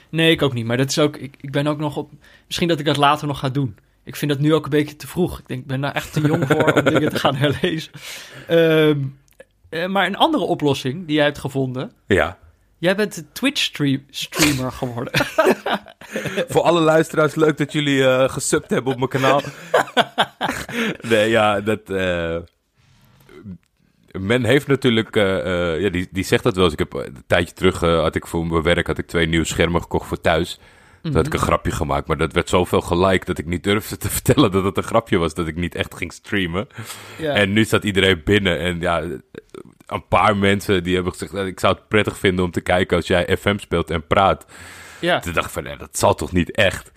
[0.10, 0.66] Nee, ik ook niet.
[0.66, 2.12] Maar dat is ook, ik, ik ben ook nog op.
[2.46, 3.76] Misschien dat ik dat later nog ga doen.
[4.04, 5.40] Ik vind dat nu ook een beetje te vroeg.
[5.40, 7.92] Ik denk, ik ben daar echt te jong voor om dingen te gaan herlezen.
[8.48, 9.00] Ehm,
[9.70, 11.92] eh, maar een andere oplossing die jij hebt gevonden.
[12.08, 12.38] Ja.
[12.78, 15.14] Jij bent Twitch-streamer geworden.
[16.48, 19.42] Voor alle luisteraars, leuk dat jullie eh gesubt hebben op mijn kanaal.
[21.10, 21.90] nee, ja, dat...
[21.90, 22.38] eh,
[24.12, 25.16] men heeft natuurlijk...
[25.16, 26.74] ja, die, die zegt dat wel eens.
[26.74, 29.82] Ik heb een tijdje terug, had ik voor mijn werk had ik twee nieuwe schermen
[29.82, 30.60] gekocht voor thuis.
[31.06, 33.98] Toen had ik een grapje gemaakt, maar dat werd zoveel geliked dat ik niet durfde
[33.98, 36.68] te vertellen dat het een grapje was, dat ik niet echt ging streamen.
[37.20, 39.02] En nu staat iedereen binnen en ja,
[39.88, 42.98] een paar mensen die hebben gezegd, "Nou, ik zou het prettig vinden om te kijken
[42.98, 44.46] als jij FM speelt en praat.
[45.00, 45.20] ja.
[45.20, 46.92] Toen dacht ik van, nee, dat zal toch niet echt?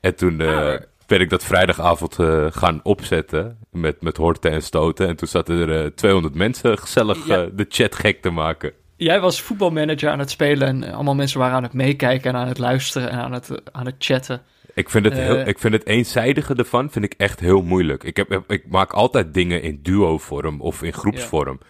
[0.00, 4.50] En toen eh, Ja, maar- ben ik dat vrijdagavond eh, gaan opzetten met, met horten
[4.50, 5.08] en stoten.
[5.08, 7.42] En toen zaten er eh, 200 mensen gezellig Ja.
[7.42, 8.72] eh, de chat gek te maken.
[9.02, 12.40] Jij was voetbalmanager aan het spelen en eh, allemaal mensen waren aan het meekijken en
[12.40, 14.42] aan het luisteren en aan het, eh, aan het chatten.
[14.74, 15.46] Ik vind, het heel, Eh.
[15.46, 18.04] ik vind het eenzijdige ervan vind ik echt heel moeilijk.
[18.04, 21.60] Ik, heb, ik maak altijd dingen in duo-vorm of in groepsvorm.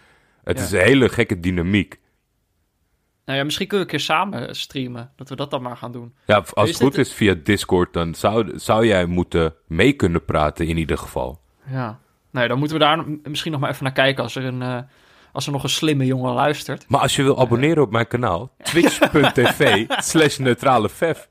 [0.43, 0.63] Het Ja.
[0.63, 1.99] is een hele gekke dynamiek.
[3.25, 5.11] Nou ja, misschien kunnen we een keer samen streamen.
[5.15, 6.13] Dat we dat dan maar gaan doen.
[6.25, 9.93] Ja, als Is het goed dit- is via Discord, dan zou, zou jij moeten mee
[9.93, 11.41] kunnen praten in ieder geval.
[11.71, 11.99] Ja.
[12.31, 14.85] Nou ja, dan moeten we daar misschien nog maar even naar kijken als er, een,
[15.33, 16.85] als er nog een slimme jongen luistert.
[16.87, 21.29] Maar als je wil abonneren op mijn kanaal, twitch.tv slash neutrale vef.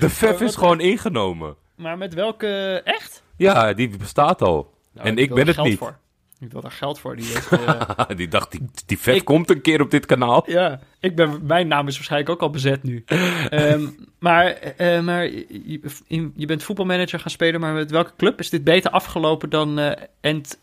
[0.00, 1.56] De vef is gewoon ingenomen.
[1.76, 2.80] Maar met welke...
[2.84, 3.22] Echt?
[3.36, 4.72] Ja, die bestaat al.
[4.92, 5.78] Nou, en ik ben het niet.
[5.78, 5.98] Voor.
[6.44, 7.16] Ik wil daar geld voor.
[7.16, 7.80] Die heeft, eh,
[8.16, 10.44] die dacht, die, die Ik- komt een keer op dit kanaal.
[10.46, 13.04] ja, ik ben, mijn naam is waarschijnlijk ook al bezet nu.
[13.50, 13.86] Ehm,
[14.18, 18.38] maar eh, maar je, bent voetbalmanager gaan spelen, maar met welke club?
[18.40, 20.60] Is dit beter afgelopen dan eh Ent?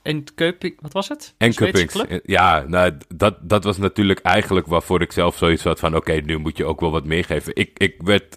[0.80, 1.34] Wat was het?
[1.38, 2.06] En Zweedse Cuppings.
[2.08, 2.22] club?
[2.26, 5.96] Ja, nou, dat, dat was natuurlijk eigenlijk waarvoor ik zelf zoiets had van...
[5.96, 7.56] Oké, nu moet je ook wel wat meegeven.
[7.56, 8.36] Ik, ik werd...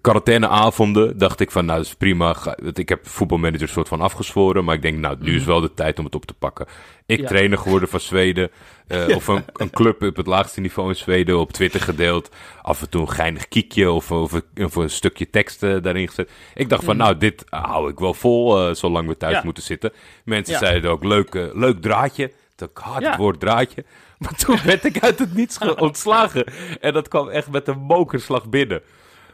[0.00, 2.36] quarantaineavonden dacht ik van, nou, dat is prima.
[2.62, 4.64] Want Ik heb voetbalmanager soort van afgezworen.
[4.64, 6.66] Maar ik denk, nou, nu is wel de tijd om het op te pakken.
[7.06, 7.26] Ik Ja.
[7.26, 8.50] trainer geworden van Zweden.
[8.88, 12.30] eh, Of een, een club op het laagste niveau in Zweden op Twitter gedeeld.
[12.62, 16.08] Af en toe een geinig kiekje of, of, een- of een stukje tekst eh, daarin
[16.08, 16.30] gezet.
[16.54, 19.40] Ik dacht van, nou, dit hou ik wel vol eh, zolang we thuis Ja.
[19.44, 19.92] moeten zitten.
[20.24, 22.32] Mensen zeiden ook, leuk, eh, leuk draadje.
[22.56, 23.84] Ik hard het woord draadje.
[24.18, 26.44] Maar toen werd ik uit het niets ge- ontslagen.
[26.80, 28.82] En dat kwam echt met een mokerslag binnen.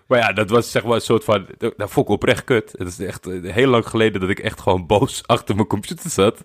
[0.06, 1.46] Maar ja, dat was zeg maar een soort van...
[1.58, 2.74] Dat vond ik oprecht kut.
[2.78, 6.10] Het is echt eh, heel lang geleden dat ik echt gewoon boos achter mijn computer
[6.10, 6.44] zat.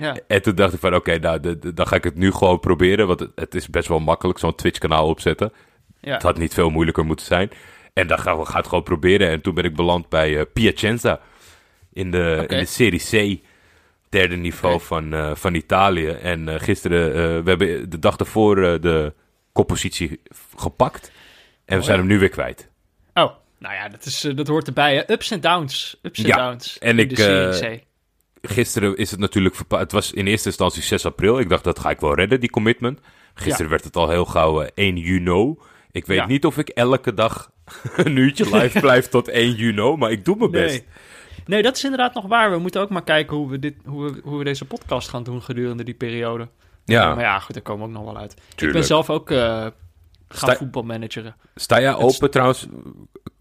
[0.00, 0.16] Ja.
[0.26, 2.60] En toen dacht ik van, oké, nou, de- de- dan ga ik het nu gewoon
[2.60, 3.06] proberen.
[3.06, 5.52] Want het, het is best wel makkelijk, zo'n Twitch-kanaal opzetten.
[6.00, 6.12] Ja.
[6.12, 7.50] Het had niet veel moeilijker moeten zijn.
[7.92, 9.28] En dan gaan we gaan het gewoon proberen.
[9.28, 11.20] En toen ben ik beland bij eh, Piacenza.
[11.92, 13.40] In de, in de Serie C.
[14.08, 16.06] Derde niveau van, eh, van Italië.
[16.08, 17.12] En gisteren,
[17.44, 19.12] we hebben de dag ervoor eh, de
[19.52, 20.20] koppositie
[20.56, 21.12] gepakt.
[21.64, 22.02] En we Oh, zijn ja.
[22.02, 22.68] hem nu weer kwijt.
[23.14, 24.94] Oh, nou ja, dat, is, eh, dat hoort erbij.
[24.94, 25.12] Hè?
[25.12, 25.98] Ups en downs.
[26.02, 26.78] Ups en Ja, downs.
[26.78, 27.78] en ik, de eh.
[28.50, 31.38] Gisteren is het natuurlijk Het was in eerste instantie 6 april.
[31.38, 33.00] Ik dacht, dat ga ik wel redden, die commitment.
[33.34, 33.70] Gisteren Ja.
[33.70, 35.54] werd het al heel gauw eh, 1 juni.
[35.90, 36.26] Ik weet Ja.
[36.26, 37.50] niet of ik elke dag
[37.96, 39.96] een uurtje live blijf tot 1 juni.
[39.96, 40.84] Maar ik doe mijn best.
[41.46, 41.62] Nee.
[41.62, 42.50] dat is inderdaad nog waar.
[42.50, 45.22] We moeten ook maar kijken hoe we, dit, hoe we, hoe we deze podcast gaan
[45.22, 46.48] doen gedurende die periode.
[46.84, 48.34] Ja, Maar ja, goed, daar komen we ook nog wel uit.
[48.56, 49.66] Ik ben zelf ook eh
[50.36, 51.36] gaan Sta- voetbalmanageren.
[51.54, 52.66] Sta jij open trouwens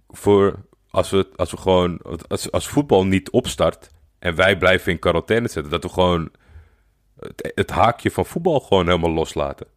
[0.10, 0.56] voor
[0.90, 5.48] als we, als we gewoon, als, als voetbal niet opstart en wij blijven in quarantaine
[5.48, 6.30] zitten, dat we gewoon
[7.20, 9.68] het, het haakje van voetbal gewoon helemaal loslaten?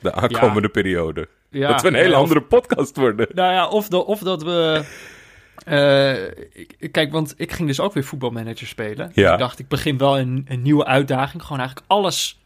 [0.00, 1.28] De aankomende periode.
[1.50, 3.28] Ja, dat we een hele ja, of- andere podcast worden.
[3.34, 4.84] Nou ja, of, de, of dat we...
[5.64, 9.10] eh, kijk, want ik ging dus ook weer voetbalmanager spelen.
[9.14, 9.32] Ja.
[9.32, 11.42] Ik dacht, ik begin wel een, een nieuwe uitdaging.
[11.42, 12.40] Gewoon eigenlijk alles,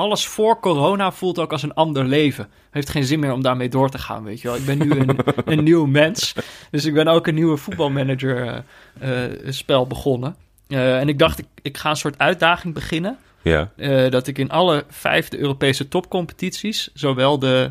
[0.00, 2.48] alles voor corona voelt ook als een ander leven.
[2.70, 4.56] Heeft geen zin meer om daarmee door te gaan, weet je wel.
[4.56, 5.18] Ik ben nu een,
[5.52, 6.34] een nieuw mens.
[6.70, 8.64] Dus ik ben ook een nieuwe voetbalmanager
[9.02, 10.36] uh, spel begonnen.
[10.68, 13.18] en ik dacht, ik, ik ga een soort uitdaging beginnen.
[13.42, 13.70] Ja.
[14.10, 16.90] dat ik in alle vijf de Europese topcompetities...
[16.94, 17.70] zowel de,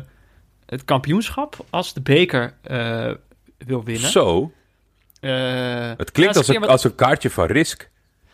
[0.66, 2.54] het kampioenschap als de beker
[3.58, 4.10] wil winnen.
[4.10, 4.52] Zo?
[5.20, 7.90] het klinkt als, een, als een kaartje van Risk.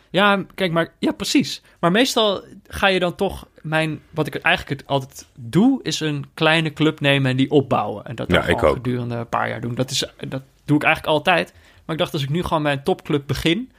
[0.09, 1.61] Ja, kijk, maar ja, precies.
[1.79, 4.01] Maar meestal ga je dan toch mijn.
[4.09, 8.05] Wat ik eigenlijk het altijd doe, is een kleine club nemen en die opbouwen.
[8.05, 9.75] En dat ja, ik al gedurende een paar jaar doen.
[9.75, 11.53] Dat, is, dat doe ik eigenlijk altijd.
[11.85, 13.71] Maar ik dacht, als ik nu gewoon mijn topclub begin.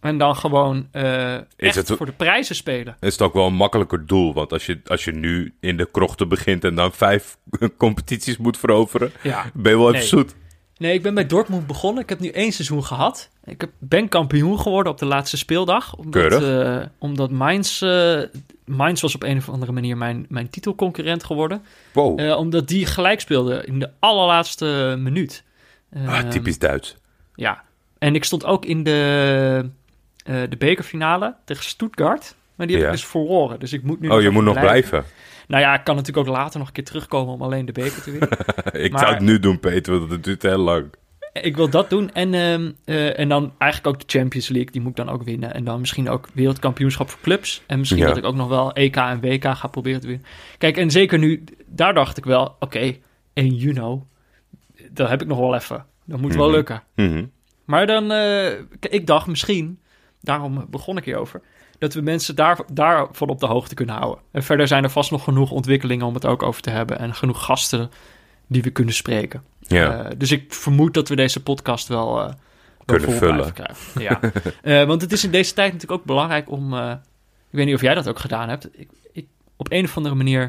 [0.00, 2.96] En dan gewoon uh, echt het, voor de prijzen spelen.
[3.00, 4.34] Is het ook wel een makkelijker doel.
[4.34, 7.38] Want als je, als je nu in de krochten begint en dan vijf
[7.76, 10.34] competities moet veroveren, ja, ben je wel even zoet.
[10.78, 12.02] Nee, ik ben bij Dortmund begonnen.
[12.02, 13.30] Ik heb nu één seizoen gehad.
[13.44, 15.96] Ik heb, ben kampioen geworden op de laatste speeldag.
[15.96, 18.22] Omdat, uh, omdat Mainz, uh,
[18.64, 21.62] Mainz was op een of andere manier mijn, mijn titelconcurrent geworden.
[21.92, 22.20] Wow.
[22.20, 25.42] Uh, omdat die gelijk speelde in de allerlaatste minuut.
[26.06, 26.96] ah, typisch Duits.
[27.34, 27.62] Ja.
[27.98, 29.70] En ik stond ook in de,
[30.24, 32.34] de bekerfinale tegen Stuttgart.
[32.54, 33.60] Maar die heb ik dus verloren.
[33.60, 34.08] Dus ik moet nu.
[34.08, 35.04] Oh, je moet nog blijven.
[35.46, 38.02] Nou ja, ik kan natuurlijk ook later nog een keer terugkomen om alleen de beker
[38.02, 38.28] te winnen.
[38.86, 40.94] ik zou het nu doen, Peter, want het duurt heel lang.
[41.42, 42.12] Ik wil dat doen.
[42.12, 44.70] En, ehm, eh, en dan eigenlijk ook de Champions League.
[44.70, 45.54] Die moet ik dan ook winnen.
[45.54, 47.62] En dan misschien ook wereldkampioenschap voor clubs.
[47.66, 50.26] En misschien dat ik ook nog wel EK en WK ga proberen te winnen.
[50.58, 53.00] Kijk, en zeker nu, daar dacht ik wel, oké, okay,
[53.32, 54.02] 1 juni,
[54.90, 55.86] dat heb ik nog wel even.
[56.04, 56.54] Dat moet wel mhm.
[56.54, 56.82] lukken.
[56.94, 57.24] Mhm.
[57.64, 59.80] Maar dan, uh, ik dacht misschien,
[60.20, 61.42] daarom begon ik hierover
[61.78, 64.24] dat we mensen daar, daarvan op de hoogte kunnen houden.
[64.30, 66.98] En verder zijn er vast nog genoeg ontwikkelingen om het ook over te hebben.
[66.98, 67.90] En genoeg gasten
[68.46, 69.42] die we kunnen spreken.
[69.60, 70.04] Ja.
[70.04, 72.32] Uh, dus ik vermoed dat we deze podcast wel, uh,
[72.84, 73.52] kunnen vullen.
[73.98, 74.20] Ja.
[74.62, 76.74] uh, want het is in deze tijd natuurlijk ook belangrijk om.
[76.74, 76.98] ik
[77.50, 78.68] weet niet of jij dat ook gedaan hebt.
[78.72, 80.40] Ik, ik, op een of andere manier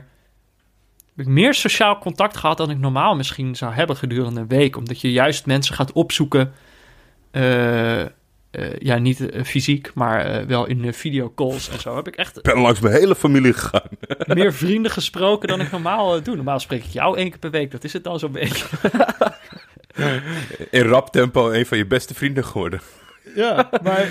[1.16, 4.78] heb ik meer sociaal contact gehad dan ik normaal misschien zou hebben gedurende een week.
[4.78, 6.54] Omdat je juist mensen gaat opzoeken.
[8.52, 11.96] Uh, ja, niet uh, fysiek, maar uh, wel in videocalls en zo.
[11.96, 12.42] Heb ik echt.
[12.42, 13.90] ben langs mijn hele familie gegaan.
[14.28, 16.36] meer vrienden gesproken dan ik normaal doe.
[16.36, 17.72] Normaal spreek ik jou één keer per week.
[17.72, 18.66] Dat is het dan zo'n beetje.
[20.70, 22.82] in rap tempo een van je beste vrienden geworden.
[23.36, 24.08] Ja, maar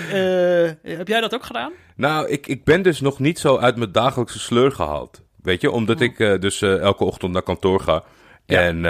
[0.81, 1.71] heb jij dat ook gedaan?
[1.95, 5.21] Nou, ik, ik ben dus nog niet zo uit mijn dagelijkse sleur gehaald.
[5.41, 6.01] Weet je, omdat oh.
[6.01, 8.03] ik dus elke ochtend naar kantoor ga.
[8.45, 8.59] Ja.
[8.59, 8.81] En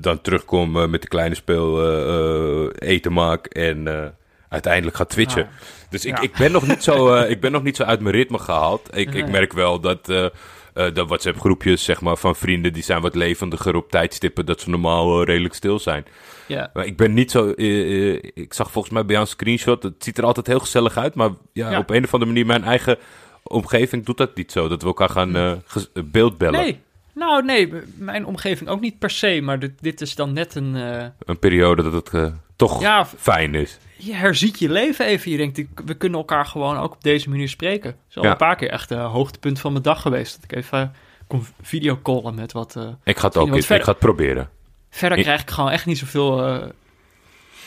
[0.00, 4.14] dan terugkom met de kleine speel eten maak en
[4.54, 5.48] uiteindelijk gaat twitchen.
[5.90, 8.14] Dus ik, ik, ben nog niet zo, uh, ik ben nog niet zo uit mijn
[8.14, 8.96] ritme gehaald.
[8.96, 10.26] Ik, ik merk wel dat uh,
[10.72, 12.72] de WhatsApp-groepjes zeg maar, van vrienden...
[12.72, 14.46] die zijn wat levendiger op tijdstippen...
[14.46, 16.04] dat ze normaal redelijk stil zijn.
[16.46, 16.70] Ja.
[16.72, 17.52] Maar ik ben niet zo...
[18.34, 19.82] ik zag volgens mij bij jou een screenshot...
[19.82, 21.14] het ziet er altijd heel gezellig uit...
[21.14, 22.98] maar ja, op een of andere manier mijn eigen
[23.42, 24.68] omgeving doet dat niet zo.
[24.68, 25.62] Dat we elkaar gaan
[26.04, 26.60] beeldbellen.
[26.60, 26.80] Nee,
[27.14, 30.74] nou, nee, mijn omgeving ook niet per se, maar dit, dit is dan net een...
[31.18, 33.78] Een periode dat het toch ja, fijn is.
[33.96, 35.30] Je herziet je leven even.
[35.30, 37.90] Je denkt, we kunnen elkaar gewoon ook op deze manier spreken.
[37.90, 40.34] Het is al een paar keer echt het hoogtepunt van mijn dag geweest.
[40.34, 40.94] Dat ik even
[41.26, 42.74] kon videocallen met wat...
[42.78, 44.50] Uh, ik ga het ook eens, ik ga het proberen.
[44.90, 46.36] Verder krijg ik gewoon echt niet zoveel...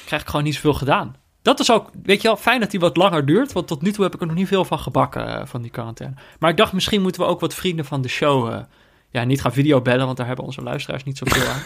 [0.06, 1.16] krijg ik gewoon niet zoveel gedaan.
[1.42, 3.52] Dat is ook, weet je wel, fijn dat die wat langer duurt.
[3.52, 6.16] Want tot nu toe heb ik er nog niet veel van gebakken, van die quarantaine.
[6.40, 8.64] Maar ik dacht, misschien moeten we ook wat vrienden van de show
[9.10, 11.62] ja, niet gaan videobellen, want daar hebben onze luisteraars niet zoveel aan.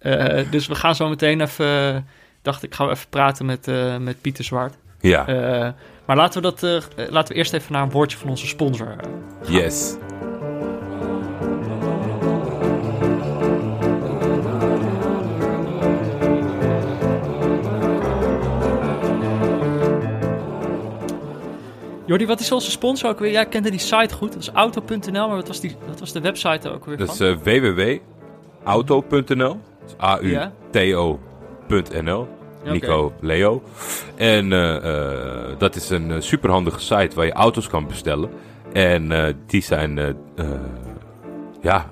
[0.00, 2.06] uh, dus we gaan zo meteen even,
[2.44, 4.74] dacht ik, ga even praten met, uh, met Pieter Zwart.
[5.00, 5.28] Ja.
[5.28, 5.68] Uh,
[6.04, 6.62] maar laten we, dat,
[7.10, 9.10] laten we eerst even naar een woordje van onze sponsor gaan.
[9.48, 9.96] Yes.
[22.06, 23.30] Jordi, wat is onze sponsor ook weer?
[23.30, 24.32] Jij kende die site goed.
[24.32, 27.34] Dat is auto.nl, maar wat was, die, wat was de website ook weer Dat is
[28.62, 29.60] www.auto.nl.
[31.70, 32.28] A-U-T-O.nl.
[32.64, 33.62] Nico Leo.
[34.14, 38.30] En uh, dat is een superhandige site waar je auto's kan bestellen.
[38.72, 40.16] En die zijn...
[41.62, 41.90] ja,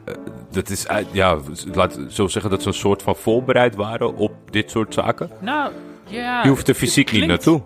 [0.50, 0.86] dat is...
[1.10, 1.38] ja,
[1.72, 5.30] laat zo zeggen dat ze een soort van voorbereid waren op dit soort zaken.
[5.40, 5.72] Nou,
[6.06, 6.42] ja...
[6.42, 7.62] Je hoeft er fysiek niet naartoe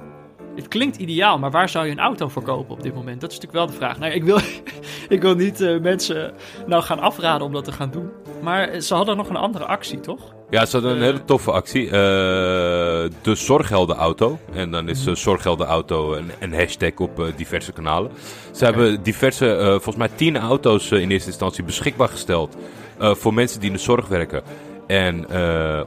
[0.56, 3.20] het klinkt ideaal, maar waar zou je een auto voor kopen op dit moment?
[3.20, 3.98] Dat is natuurlijk wel de vraag.
[3.98, 4.38] Nou, ik wil,
[5.16, 6.32] ik wil niet uh, mensen
[6.66, 8.10] nou gaan afraden om dat te gaan doen.
[8.42, 10.34] Maar ze hadden nog een andere actie, toch?
[10.50, 11.84] Ja, ze hadden een hele toffe actie.
[11.84, 14.38] Uh, de Zorgheldenauto.
[14.52, 18.10] En dan is uh, Zorgheldenauto een, een hashtag op diverse kanalen.
[18.50, 22.56] Ze hebben diverse, volgens mij tien auto's in eerste instantie beschikbaar gesteld.
[22.98, 24.42] voor mensen die in de zorg werken.
[24.86, 25.26] En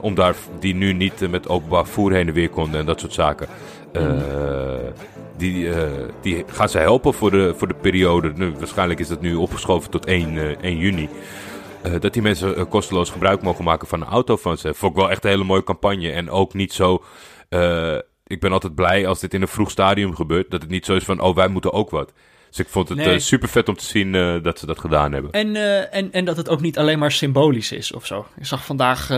[0.00, 3.12] om daar, die nu niet met openbaar voer heen en weer konden en dat soort
[3.12, 3.48] zaken.
[3.92, 4.02] Uh,
[5.36, 5.68] die,
[6.22, 8.32] die gaan ze helpen voor de, voor de periode.
[8.34, 11.08] Nu, waarschijnlijk is dat nu opgeschoven tot 1, 1 juni.
[12.00, 14.74] Dat die mensen kosteloos gebruik mogen maken van een auto van ze.
[14.74, 16.10] Vond ik wel echt een hele mooie campagne.
[16.10, 17.04] En ook niet zo.
[18.26, 20.50] ik ben altijd blij als dit in een vroeg stadium gebeurt.
[20.50, 22.12] Dat het niet zo is van: oh, wij moeten ook wat.
[22.48, 23.18] Dus ik vond het nee.
[23.18, 24.12] super vet om te zien
[24.42, 25.30] dat ze dat gedaan hebben.
[25.30, 25.56] En,
[25.92, 28.26] en, en dat het ook niet alleen maar symbolisch is of zo.
[28.36, 29.08] Ik zag vandaag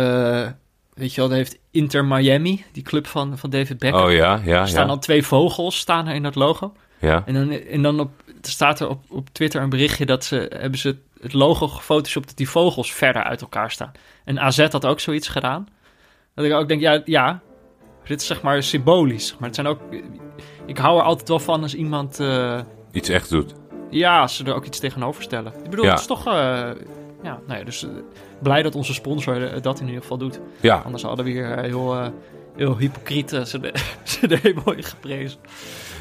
[0.95, 4.05] Weet je wel, heeft Inter Miami, die club van, van David Beckham.
[4.05, 4.61] Oh ja, ja.
[4.61, 6.73] Er staan dan twee vogels staan er in dat logo.
[6.99, 7.23] Ja.
[7.27, 10.79] En dan, en dan op, staat er op, op Twitter een berichtje dat ze hebben
[10.79, 13.93] ze het logo gefotoshopt dat die vogels verder uit elkaar staan.
[14.25, 15.69] En AZ had ook zoiets gedaan.
[16.35, 17.41] Dat ik ook denk, ja, ja
[18.05, 19.33] dit is zeg maar symbolisch.
[19.39, 19.81] Maar het zijn ook,
[20.67, 22.21] ik hou er altijd wel van als iemand...
[22.21, 22.61] Uh,
[22.93, 23.55] iets echt doet.
[23.91, 25.53] Ja, als ze er ook iets tegenover stellen.
[25.65, 26.27] Ik bedoel, het is toch...
[26.27, 26.71] Uh,
[27.23, 27.87] ja, nou ja, dus
[28.43, 30.41] blij dat onze sponsor eh, dat in ieder geval doet.
[30.61, 30.77] Ja.
[30.85, 32.13] Anders hadden we hier eh, heel,
[32.57, 35.39] heel hypocriet uh, ze de mooi geprezen.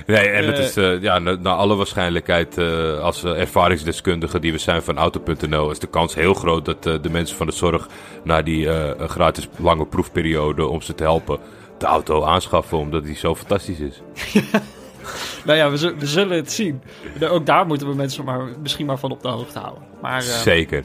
[0.05, 4.81] Nee, en het is uh, ja, naar, alle waarschijnlijkheid, uh, als ervaringsdeskundige die we zijn
[4.81, 7.87] van Auto.nl, is de kans heel groot dat uh, de mensen van de zorg
[8.23, 8.67] na die
[9.07, 11.39] gratis lange proefperiode om ze te helpen,
[11.77, 14.01] de auto aanschaffen, omdat die zo fantastisch is.
[15.45, 16.81] nou ja, we, we, zullen het zien.
[17.21, 19.83] Ook daar moeten we mensen maar, misschien maar van op de hoogte houden.
[20.01, 20.83] Maar, Zeker.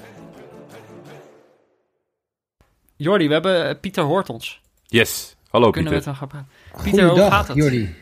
[2.96, 4.60] Jordi, we hebben eh, Pieter hoort ons.
[4.86, 6.12] Yes, hallo Kunnen Pieter.
[6.12, 6.90] we het dan gaan praten?
[6.90, 7.56] Pieter, hoe gaat het?
[7.56, 7.94] Jordi.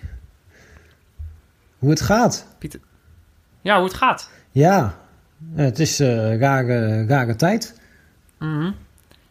[1.85, 2.47] Hoe het gaat?
[2.59, 2.81] Pieter.
[3.61, 4.31] Ja, hoe het gaat.
[4.51, 4.99] Ja,
[5.55, 7.81] het is een uh, rare, rare tijd.
[8.38, 8.75] Mm -hmm.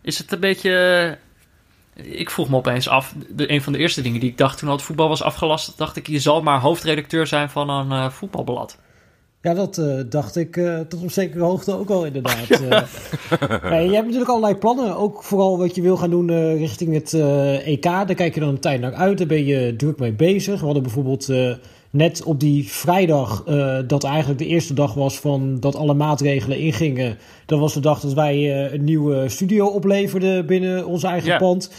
[0.01, 1.17] Is het een beetje...
[1.93, 4.69] Ik vroeg me opeens af, de, een van de eerste dingen die ik dacht toen
[4.69, 8.09] al het voetbal was afgelast, dacht ik, je zal maar hoofdredacteur zijn van een uh,
[8.09, 8.77] voetbalblad.
[9.41, 12.47] Ja, dat uh, dacht ik uh, tot op zekere hoogte ook al inderdaad.
[12.69, 12.85] Ja.
[13.63, 14.97] Uh, je hebt natuurlijk allerlei plannen.
[14.97, 17.13] Ook vooral wat je wil gaan doen richting het
[17.65, 17.83] EK.
[17.83, 19.17] Daar kijk je dan een tijd naar uit.
[19.17, 20.59] Daar ben je druk mee bezig.
[20.59, 21.29] We hadden bijvoorbeeld
[21.93, 23.43] net op die vrijdag...
[23.87, 27.17] dat eigenlijk de eerste dag was van dat alle maatregelen ingingen.
[27.45, 31.39] Dat was de dag dat wij een nieuwe studio opleverden binnen ons eigen yeah.
[31.39, 31.71] pand.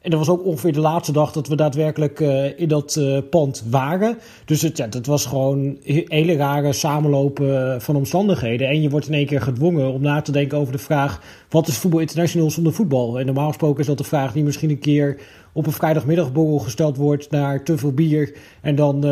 [0.00, 3.00] En dat was ook ongeveer de laatste dag dat we daadwerkelijk uh, in dat
[3.30, 4.18] pand waren.
[4.44, 8.68] Dus het, ja, het was gewoon een hele rare samenlopen van omstandigheden.
[8.68, 11.68] En je wordt in één keer gedwongen om na te denken over de vraag: wat
[11.68, 13.18] is voetbal international zonder voetbal?
[13.18, 15.20] En normaal gesproken is dat de vraag die misschien een keer
[15.52, 18.36] op een vrijdagmiddagborrel gesteld wordt naar te veel bier.
[18.60, 19.04] En dan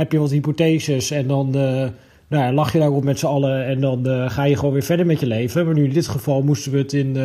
[0.00, 1.50] heb je wat hypotheses en dan.
[1.50, 5.06] Nou ja, lach je daarop met z'n allen en dan ga je gewoon weer verder
[5.06, 5.64] met je leven.
[5.64, 7.16] Maar nu in dit geval moesten we het in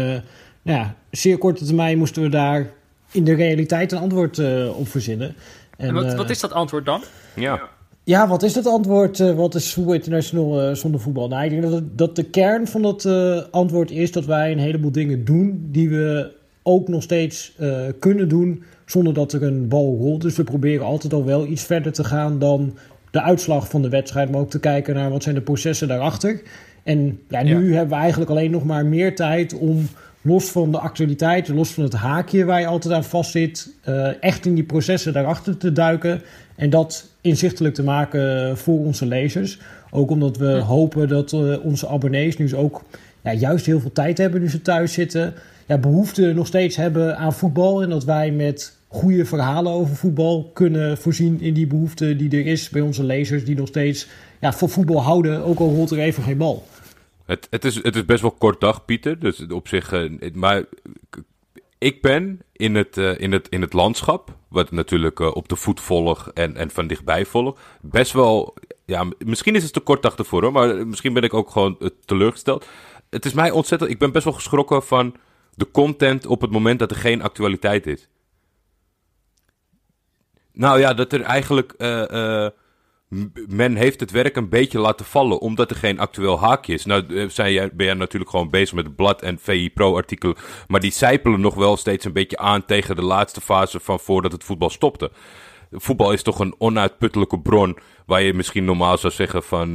[0.66, 2.70] nou ja, zeer korte termijn moesten we daar
[3.12, 5.36] in de realiteit een antwoord uh, op verzinnen.
[5.78, 7.04] En, en wat, uh, wat, is dat antwoord dan?
[7.36, 7.62] Ja.
[8.04, 9.20] Ja, wat is dat antwoord?
[9.20, 11.28] Uh, wat is voetbal international zonder voetbal?
[11.28, 13.06] Nou, ik denk dat, het, dat de kern van dat
[13.52, 16.32] antwoord is dat wij een heleboel dingen doen die we
[16.64, 17.56] ook nog steeds
[18.00, 20.22] kunnen doen zonder dat er een bal rolt.
[20.22, 22.78] Dus we proberen altijd al wel iets verder te gaan dan
[23.12, 26.42] de uitslag van de wedstrijd, maar ook te kijken naar wat zijn de processen daarachter.
[26.84, 27.76] En ja, nu ja.
[27.76, 29.88] hebben we eigenlijk alleen nog maar meer tijd om
[30.22, 34.46] los van de actualiteit, los van het haakje waar je altijd aan vastzit, uh, echt
[34.46, 36.22] in die processen daarachter te duiken
[36.56, 39.60] en dat inzichtelijk te maken voor onze lezers.
[39.92, 42.84] Ook omdat we hopen dat uh, onze abonnees nu ook
[43.24, 45.34] ja, juist heel veel tijd hebben nu ze thuis zitten.
[45.68, 50.52] Ja, behoefte nog steeds hebben aan voetbal en dat wij met goede verhalen over voetbal
[50.54, 54.08] kunnen voorzien in die behoefte die er is bij onze lezers die nog steeds
[54.42, 56.68] ja, voor voetbal houden, ook al rolt er even geen bal.
[57.26, 59.20] Het, het, is, het is best wel kort dag, Pieter.
[59.20, 59.94] Dus op zich.
[59.94, 60.64] Uh, maar
[61.78, 65.56] ik ben in het, uh, in het, in het landschap, wat natuurlijk uh, op de
[65.56, 68.54] voet volg en, en van dichtbij volg, best wel.
[68.86, 72.66] Ja, misschien is het te kort dag ervoor maar misschien ben ik ook gewoon teleurgesteld.
[73.10, 73.92] Het is mij ontzettend.
[73.92, 75.16] Ik ben best wel geschrokken van
[75.56, 78.08] de content op het moment dat er geen actualiteit is.
[80.56, 81.74] Nou ja, dat er eigenlijk
[83.48, 86.86] men heeft het werk een beetje laten vallen, omdat er geen actueel haakje is.
[86.86, 90.36] Nou eh, zijn jij, ben jij natuurlijk gewoon bezig met blad en VI Pro artikelen,
[90.68, 94.32] maar die zijpelen nog wel steeds een beetje aan tegen de laatste fase van voordat
[94.32, 95.12] het voetbal stopte.
[95.72, 99.74] Voetbal is toch een onuitputtelijke bron waar je misschien normaal zou zeggen van...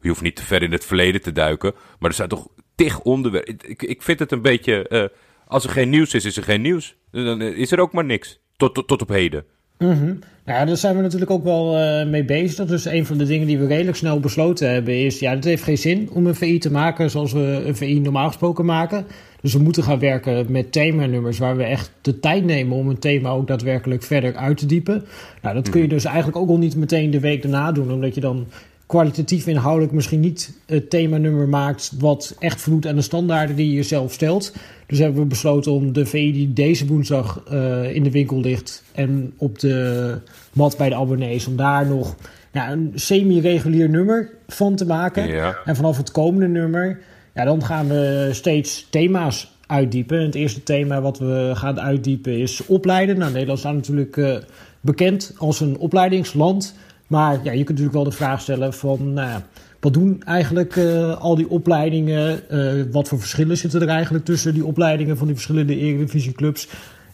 [0.00, 3.00] Je hoeft niet te ver in het verleden te duiken, maar er zijn toch tig
[3.00, 3.54] onderwerpen.
[3.58, 5.10] Ik, ik vind het een beetje...
[5.46, 6.96] Als er geen nieuws is, is er geen nieuws.
[7.10, 8.40] Dan is er ook maar niks.
[8.56, 9.44] Tot, tot op heden.
[9.78, 10.18] Mm -hmm.
[10.46, 12.54] Ja, daar zijn we natuurlijk ook wel uh, mee bezig.
[12.54, 15.04] Dat is een van de dingen die we redelijk snel besloten hebben.
[15.04, 18.00] Is ja, het heeft geen zin om een VI te maken zoals we een VI
[18.00, 19.06] normaal gesproken maken.
[19.40, 22.98] Dus we moeten gaan werken met themanummers waar we echt de tijd nemen om een
[22.98, 25.04] thema ook daadwerkelijk verder uit te diepen.
[25.42, 28.14] Nou, dat kun je dus eigenlijk ook al niet meteen de week daarna doen, omdat
[28.14, 28.46] je dan
[28.92, 33.82] kwalitatief inhoudelijk misschien niet het themanummer maakt wat echt voldoet aan de standaarden die je
[33.82, 34.52] zelf stelt.
[34.86, 38.82] Dus hebben we besloten om de VI die deze woensdag uh, in de winkel ligt
[38.94, 40.18] en op de
[40.52, 42.16] mat bij de abonnees, om daar nog
[42.50, 45.28] ja, een semi-regulier nummer van te maken.
[45.28, 45.56] Ja.
[45.64, 47.00] En vanaf het komende nummer,
[47.34, 50.18] ja, dan gaan we steeds thema's uitdiepen.
[50.18, 53.18] En het eerste thema wat we gaan uitdiepen is opleiden.
[53.18, 54.36] Nou, Nederland staat natuurlijk uh,
[54.80, 56.74] bekend als een opleidingsland.
[57.12, 59.12] Maar ja, je kunt natuurlijk wel de vraag stellen van...
[59.12, 59.40] Nou,
[59.80, 62.40] wat doen eigenlijk uh, al die opleidingen?
[62.50, 66.68] Uh, wat voor verschillen zitten er eigenlijk tussen die opleidingen van die verschillende Eredivisieclubs?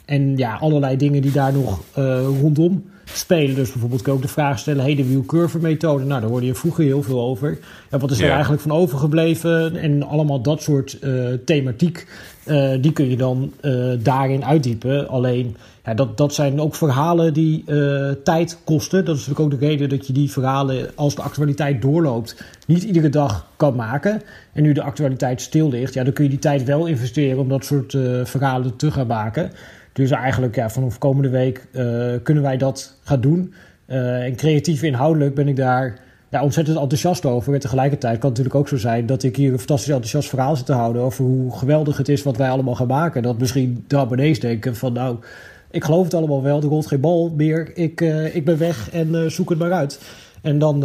[0.04, 1.80] En ja, allerlei dingen die daar nog
[2.40, 3.54] rondom spelen.
[3.54, 6.04] Dus bijvoorbeeld kun je ook de vraag stellen: hey, de wheelcurve methode.
[6.04, 7.58] Nou, daar hoorde je vroeger heel veel over.
[7.90, 9.76] Ja, wat is er eigenlijk van overgebleven?
[9.76, 12.06] En allemaal dat soort uh, thematiek.
[12.46, 15.08] Uh, die kun je dan uh, daarin uitdiepen.
[15.08, 17.64] Alleen, ja, dat, dat zijn ook verhalen die
[18.24, 19.04] tijd kosten.
[19.04, 22.82] Dat is natuurlijk ook de reden dat je die verhalen, als de actualiteit doorloopt, niet
[22.82, 24.22] iedere dag kan maken.
[24.52, 27.48] En nu de actualiteit stil ligt, ja, dan kun je die tijd wel investeren om
[27.48, 29.50] dat soort verhalen te gaan maken.
[29.98, 33.54] Dus eigenlijk ja, vanaf komende week uh, kunnen wij dat gaan doen.
[33.86, 35.98] Uh, en creatief inhoudelijk ben ik daar
[36.30, 37.54] ontzettend enthousiast over.
[37.54, 40.56] En tegelijkertijd kan het natuurlijk ook zo zijn dat ik hier een fantastisch enthousiast verhaal
[40.56, 43.22] zit te houden over hoe geweldig het is wat wij allemaal gaan maken.
[43.22, 45.16] Dat misschien de abonnees denken van nou,
[45.70, 48.90] ik geloof het allemaal wel, er rolt geen bal meer, ik, uh, ik ben weg
[48.90, 50.00] en zoek het maar uit.
[50.42, 50.84] En dan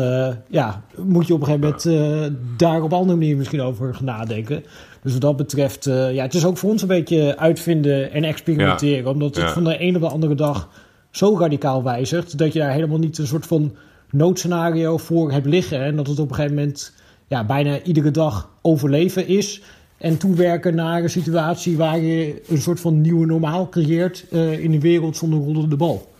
[0.49, 4.05] ja, moet je op een gegeven moment daar op een andere manier misschien over gaan
[4.05, 4.63] nadenken.
[5.03, 8.23] Dus wat dat betreft, uh, ja, het is ook voor ons een beetje uitvinden en
[8.23, 9.03] experimenteren.
[9.03, 9.09] Ja.
[9.09, 9.53] Omdat het Ja.
[9.53, 10.69] van de een op de andere dag
[11.11, 12.37] zo radicaal wijzigt.
[12.37, 13.75] Dat je daar helemaal niet een soort van
[14.09, 15.81] noodscenario voor hebt liggen.
[15.81, 16.93] En dat het op een gegeven moment
[17.27, 19.61] ja, bijna iedere dag overleven is.
[19.97, 24.71] En toewerken naar een situatie waar je een soort van nieuwe normaal creëert uh, in
[24.71, 26.11] de wereld zonder rollende bal.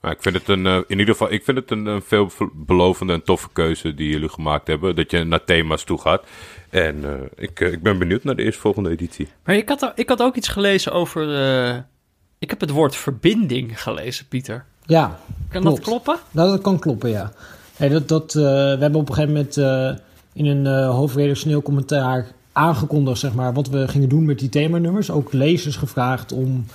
[0.00, 3.12] Maar ik vind het een, uh, in ieder geval, ik vind het een, een veelbelovende
[3.12, 4.96] en toffe keuze die jullie gemaakt hebben.
[4.96, 6.22] Dat je naar thema's toe gaat.
[6.70, 9.28] En uh, ik, uh, ik ben benieuwd naar de eerstvolgende editie.
[9.44, 11.28] Maar ik had, ik had ook iets gelezen over.
[11.28, 11.76] Uh,
[12.38, 14.64] ik heb het woord verbinding gelezen, Pieter.
[14.86, 15.18] Ja.
[15.48, 15.76] Kan klopt.
[15.76, 16.16] dat kloppen?
[16.30, 17.32] Nou, dat kan kloppen, ja.
[17.76, 19.56] Hey, dat, dat, we hebben op een gegeven moment
[20.32, 25.10] in een hoofdredactioneel commentaar aangekondigd, zeg maar, wat we gingen doen met die themanummers.
[25.10, 26.66] Ook lezers gevraagd om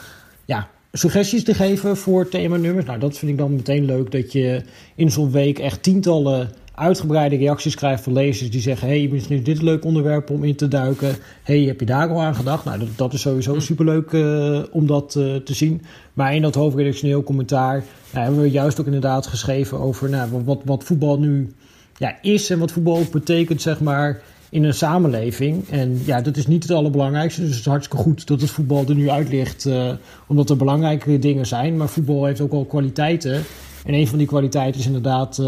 [0.45, 2.85] ja, suggesties te geven voor themanummers.
[2.85, 4.63] Nou, dat vind ik dan meteen leuk dat je
[4.95, 9.43] in zo'n week echt tientallen uitgebreide reacties krijgt van lezers die zeggen: Hey, misschien is
[9.43, 11.15] dit een leuk onderwerp om in te duiken.
[11.43, 12.65] Hey, heb je daar al aan gedacht?
[12.65, 15.81] Nou, dat, dat is sowieso superleuk uh, om dat uh, te zien.
[16.13, 20.61] Maar in dat hoofdredactioneel commentaar nou, hebben we juist ook inderdaad geschreven over nou, wat,
[20.65, 21.53] wat voetbal nu
[21.97, 24.21] ja, is en wat voetbal ook betekent, zeg maar.
[24.49, 25.69] In een samenleving.
[25.69, 27.41] En ja, dat is niet het allerbelangrijkste.
[27.41, 29.65] Dus het is hartstikke goed dat het voetbal er nu uit ligt.
[29.65, 29.91] Uh,
[30.27, 31.77] omdat er belangrijkere dingen zijn.
[31.77, 33.43] Maar voetbal heeft ook al kwaliteiten.
[33.85, 35.39] En een van die kwaliteiten is inderdaad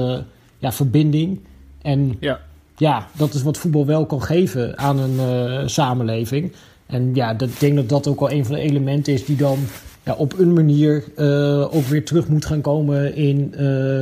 [0.58, 1.40] ja, verbinding.
[1.82, 2.40] En ja.
[2.76, 6.54] ja, dat is wat voetbal wel kan geven aan een uh, samenleving.
[6.86, 9.36] En ja, dat, ik denk dat dat ook wel een van de elementen is die
[9.36, 9.58] dan
[10.04, 13.58] ja, op een manier uh, ook weer terug moet gaan komen in uh,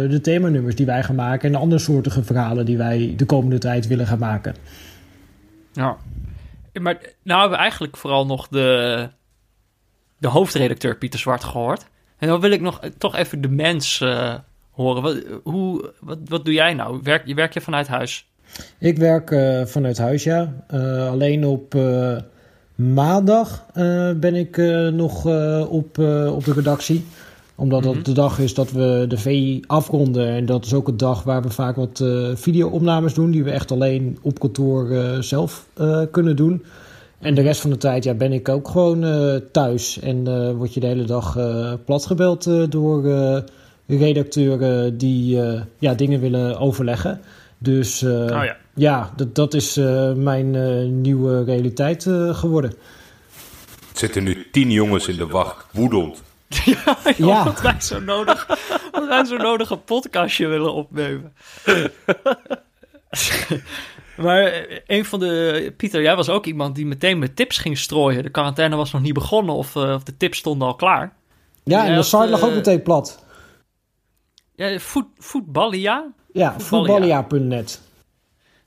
[0.09, 1.45] de themanummers die wij gaan maken.
[1.47, 4.55] En de andere soortige verhalen die wij de komende tijd willen gaan maken.
[5.73, 5.97] Ja,
[6.81, 9.09] maar nou hebben we eigenlijk vooral nog de,
[10.17, 11.85] de hoofdredacteur Pieter Zwart gehoord.
[12.17, 14.03] En dan wil ik nog toch even de mens
[14.75, 15.01] horen.
[15.01, 16.99] Wat, hoe, wat, wat doe jij nou?
[17.03, 18.27] Werk, werk je vanuit huis?
[18.79, 20.53] Ik werk uh, vanuit huis, ja.
[20.73, 22.17] Uh, alleen op uh,
[22.75, 23.65] maandag
[24.15, 24.57] ben ik
[24.93, 25.25] nog
[25.69, 25.97] op,
[26.29, 27.05] op de redactie.
[27.55, 28.03] Omdat dat mm -hmm.
[28.03, 30.27] de dag is dat we de VI afronden.
[30.27, 32.03] En dat is ook een dag waar we vaak wat
[32.33, 33.31] video-opnames doen.
[33.31, 34.87] Die we echt alleen op kantoor
[35.23, 35.67] zelf
[36.11, 36.63] kunnen doen.
[37.19, 39.05] En de rest van de tijd ja, ben ik ook gewoon
[39.51, 39.99] thuis.
[39.99, 41.37] En word je de hele dag
[41.85, 43.03] platgebeld door
[43.87, 47.21] redacteuren die uh, ja, dingen willen overleggen.
[47.57, 52.69] Dus uh, oh ja, ja dat, dat is uh, mijn nieuwe realiteit geworden.
[53.91, 56.23] Er zitten nu tien jongens in de wacht, woedend.
[56.65, 57.43] ja, joh, ja.
[57.43, 58.45] Dat wij zo nodig,
[58.91, 61.33] dat wij zo nodig een podcastje willen opnemen.
[64.17, 65.73] maar een van de...
[65.77, 68.23] Pieter, jij was ook iemand die meteen met tips ging strooien.
[68.23, 71.13] De quarantaine was nog niet begonnen of, of de tips stonden al klaar.
[71.63, 73.24] Ja, en de site lag ook meteen plat.
[74.55, 76.13] Ja, voet, voetballia?
[76.31, 77.81] Ja, voetballia.net.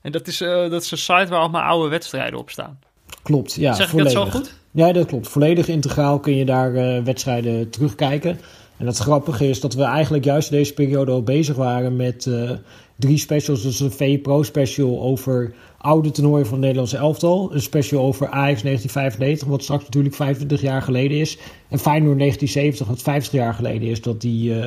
[0.01, 2.79] En dat is, uh, dat is een site waar allemaal oude wedstrijden op staan.
[3.23, 3.73] Klopt, ja.
[3.73, 4.11] Zeg volledig.
[4.11, 4.53] ik dat zo goed?
[4.71, 5.27] Ja, dat klopt.
[5.27, 8.39] Volledig integraal kun je daar uh, wedstrijden terugkijken.
[8.77, 12.51] En het grappige is dat we eigenlijk juist deze periode al bezig waren met uh,
[12.95, 13.61] drie specials.
[13.61, 17.53] Dus een V-Pro special over oude toernooien van het Nederlandse elftal.
[17.53, 21.37] Een special over Ajax 1995, wat straks natuurlijk 25 jaar geleden is.
[21.69, 24.55] En Feyenoord 1970, wat 50 jaar geleden is dat die...
[24.55, 24.65] Uh,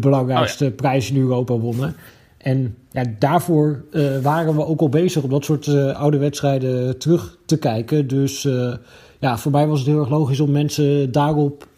[0.00, 0.76] de belangrijkste oh, ja.
[0.76, 1.96] prijs in Europa wonnen.
[2.38, 6.98] En ja, daarvoor uh, waren we ook al bezig om dat soort uh, oude wedstrijden
[6.98, 8.06] terug te kijken.
[8.06, 8.74] Dus uh,
[9.18, 11.68] ja, voor mij was het heel erg logisch om mensen daarop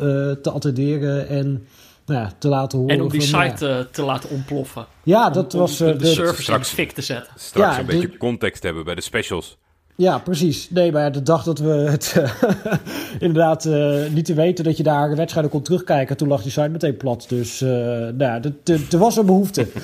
[0.42, 1.66] te attenderen en
[2.06, 2.94] nou ja, te laten horen.
[2.94, 4.86] En om die van, site te laten ontploffen.
[5.02, 7.32] Ja, dat om, was om de, de, service straks- fik te zetten.
[7.36, 9.58] Straks Ja, een de- beetje context hebben bij de specials.
[10.00, 10.70] Ja, precies.
[10.70, 12.72] Nee, maar de dag dat we het eh,
[13.26, 16.68] inderdaad eh, niet te weten dat je daar wedstrijden kon terugkijken, toen lag die site
[16.68, 17.24] meteen plat.
[17.28, 17.68] Dus eh
[18.08, 19.68] nou, er was een behoefte.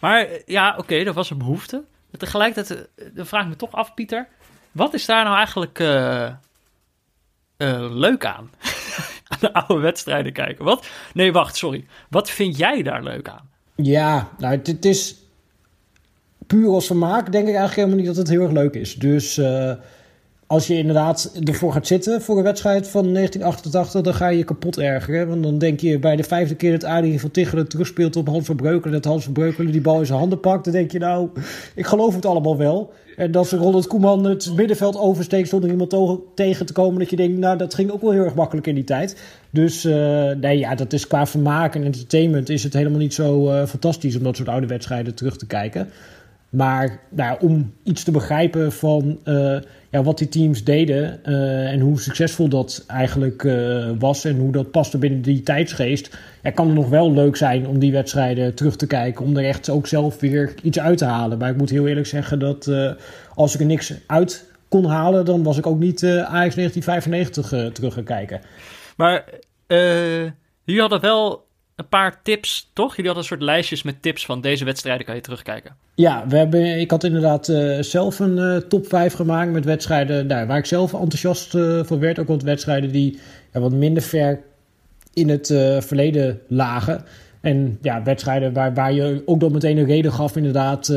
[0.00, 1.76] Maar ja, oké, er was een behoefte.
[2.10, 4.28] Maar tegelijkertijd dan vraag ik me toch af, Pieter.
[4.72, 5.78] Wat is daar nou eigenlijk
[7.92, 8.50] leuk aan?
[9.28, 10.64] aan de oude wedstrijden kijken.
[10.64, 10.86] Wat?
[11.14, 11.86] Nee, wacht, sorry.
[12.08, 13.50] Wat vind jij daar leuk aan?
[13.76, 15.21] Ja, nou, het is
[16.46, 18.94] puur als vermaak, denk ik eigenlijk helemaal niet dat het heel erg leuk is.
[18.94, 19.72] Dus eh,
[20.46, 24.44] als je inderdaad ervoor gaat zitten voor een wedstrijd van 1988, dan ga je je
[24.44, 25.28] kapot ergeren.
[25.28, 28.46] Want dan denk je bij de vijfde keer dat Adrie van Tichelen terugspeelt op Hans
[28.46, 30.98] van Breukelen, dat Hans van Breukelen die bal in zijn handen pakt, dan denk je
[30.98, 31.28] nou,
[31.74, 32.92] ik geloof het allemaal wel.
[33.16, 37.16] En dat ze Ronald Koeman het middenveld oversteekt zonder iemand tegen te komen, dat je
[37.16, 39.22] denkt, nou, dat ging ook wel heel erg makkelijk in die tijd.
[39.50, 43.50] Dus eh, nee, ja, dat is qua vermaak en entertainment is het helemaal niet zo
[43.50, 45.88] eh, fantastisch om dat soort oude wedstrijden terug te kijken.
[46.52, 49.56] Maar nou, om iets te begrijpen van eh,
[49.90, 54.52] ja, wat die teams deden eh, en hoe succesvol dat eigenlijk eh, was en hoe
[54.52, 56.16] dat paste binnen die tijdsgeest,
[56.54, 59.70] kan het nog wel leuk zijn om die wedstrijden terug te kijken, om er echt
[59.70, 61.38] ook zelf weer iets uit te halen.
[61.38, 62.70] Maar ik moet heel eerlijk zeggen dat
[63.34, 67.66] als ik er niks uit kon halen, dan was ik ook niet Ajax 1995 eh,
[67.66, 68.40] terug gaan kijken.
[68.96, 69.24] Maar
[70.64, 71.46] jullie hadden wel
[71.76, 72.96] een paar tips, toch?
[72.96, 75.76] Jullie hadden een soort lijstjes met tips van deze wedstrijden kan je terugkijken.
[75.94, 80.26] Ja, we hebben, ik had inderdaad eh, zelf een eh, top 5 gemaakt met wedstrijden
[80.26, 82.18] nou, waar ik zelf enthousiast eh, van werd.
[82.18, 83.18] Ook wat wedstrijden die
[83.52, 84.40] ja, wat minder ver
[85.14, 85.46] in het
[85.78, 87.04] verleden lagen.
[87.40, 90.92] En ja, wedstrijden waar, waar je ook dan meteen een reden gaf inderdaad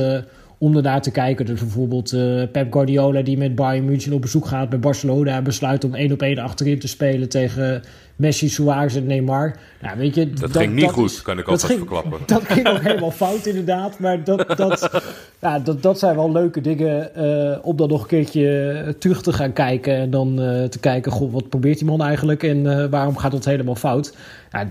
[0.58, 1.46] om ernaar te kijken.
[1.46, 5.36] Dus bijvoorbeeld eh, Pep Guardiola die met Bayern München op bezoek gaat bij Barcelona...
[5.36, 7.84] en besluit om één op één achterin te spelen tegen
[8.16, 9.56] Messi, Suarez en Neymar.
[9.82, 12.20] Nou, weet je, Dat, ging niet dat goed, is- kan ik alvast ging- verklappen.
[12.36, 14.00] dat ging ook helemaal fout, inderdaad.
[14.00, 15.04] Maar dat, dat,
[15.42, 19.34] ja, dat, dat zijn wel leuke dingen eh, om dan nog een keertje terug te
[19.34, 19.96] gaan kijken.
[19.96, 23.46] En dan eh, te kijken, goh, wat probeert die man eigenlijk en waarom gaat dat
[23.46, 24.16] helemaal fout?
[24.52, 24.68] Ja,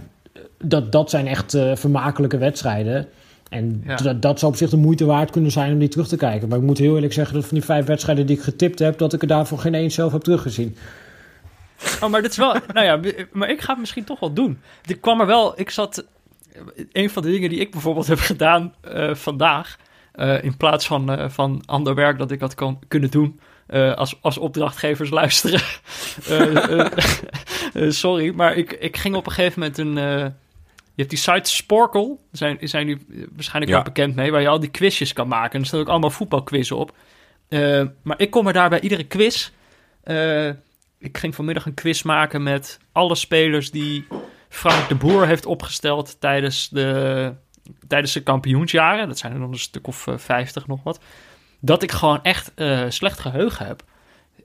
[0.64, 3.06] dat, dat zijn echt vermakelijke wedstrijden.
[3.54, 3.96] En Ja.
[3.96, 6.48] dat, dat zou op zich de moeite waard kunnen zijn om die terug te kijken.
[6.48, 8.98] Maar ik moet heel eerlijk zeggen dat van die vijf wedstrijden die ik getipt heb,
[8.98, 10.76] dat ik er daarvoor geen één zelf heb teruggezien.
[12.02, 12.52] Oh, maar dit is wel.
[12.74, 14.58] nou ja, maar ik ga het misschien toch wel doen.
[14.86, 15.60] Ik kwam er wel.
[15.60, 16.04] Ik zat.
[16.92, 19.76] Een van de dingen die ik bijvoorbeeld heb gedaan eh, vandaag.
[20.12, 23.40] eh, in plaats van, eh, van ander werk dat ik had kan, kunnen doen.
[23.94, 25.60] als, als opdrachtgevers luisteren.
[28.02, 30.34] Sorry, maar ik, ik ging op een gegeven moment een.
[30.94, 32.98] Eh, je hebt die site Sporkle, daar zijn, zijn die
[33.32, 33.78] waarschijnlijk Ja.
[33.78, 35.52] ook bekend mee, waar je al die quizjes kan maken.
[35.54, 36.94] En er staan ook allemaal voetbalquizzen op.
[37.48, 39.50] Eh, maar ik kom er daar bij iedere quiz.
[40.02, 40.48] eh,
[40.98, 44.06] ik ging vanmiddag een quiz maken met alle spelers die
[44.48, 47.32] Frank de Boer heeft opgesteld tijdens de,
[47.88, 49.08] tijdens de kampioensjaren.
[49.08, 51.00] Dat zijn er dan een stuk of eh, 50 nog wat.
[51.60, 53.82] Dat ik gewoon echt eh, slecht geheugen heb.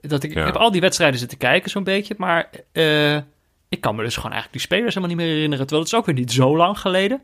[0.00, 0.40] Dat ik, Ja.
[0.40, 3.18] ik heb al die wedstrijden zitten kijken zo'n beetje, maar eh,
[3.70, 5.66] ik kan me dus gewoon eigenlijk die spelers helemaal niet meer herinneren.
[5.66, 7.22] Terwijl het is ook weer niet zo lang geleden.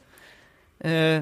[0.78, 1.18] Eh,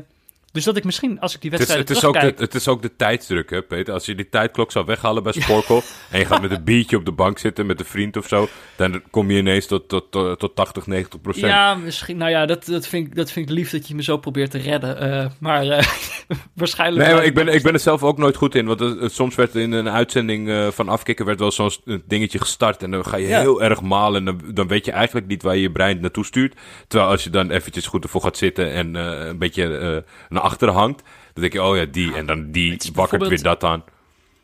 [0.55, 2.69] dus dat ik misschien, als ik die Het is, het, is ook de, het is
[2.69, 3.95] ook de tijdsdruk, hè, Peter.
[3.95, 5.83] Als je die tijdklok zou weghalen bij Sporkel...
[6.11, 8.49] en je gaat met een biertje op de bank zitten met een vriend of zo...
[8.77, 11.47] dan kom je ineens tot, tot, tot, tot 80, 90 procent.
[11.47, 12.17] Ja, misschien.
[12.17, 14.51] Nou ja, dat, dat, vind ik, dat vind ik lief dat je me zo probeert
[14.51, 15.01] te redden.
[15.01, 15.87] eh, maar eh,
[16.55, 17.07] waarschijnlijk.
[17.07, 18.67] Nee, maar ik ben, ik ben er zelf ook nooit goed in.
[18.67, 21.27] Want het- het- soms werd in een uitzending eh, van Afkikken...
[21.27, 22.83] werd wel zo'n een dingetje gestart...
[22.83, 23.41] en dan ga je Ja.
[23.41, 24.19] heel erg malen...
[24.19, 26.57] en dan, dan weet je eigenlijk niet waar je je brein naartoe stuurt.
[26.89, 28.73] Terwijl als je dan eventjes goed ervoor gaat zitten...
[28.73, 29.97] en eh, een beetje eh,
[30.45, 31.03] naar achteren hangt...
[31.33, 32.15] dan denk je, oh ja, die.
[32.15, 33.85] En dan die wakkert weer dat aan.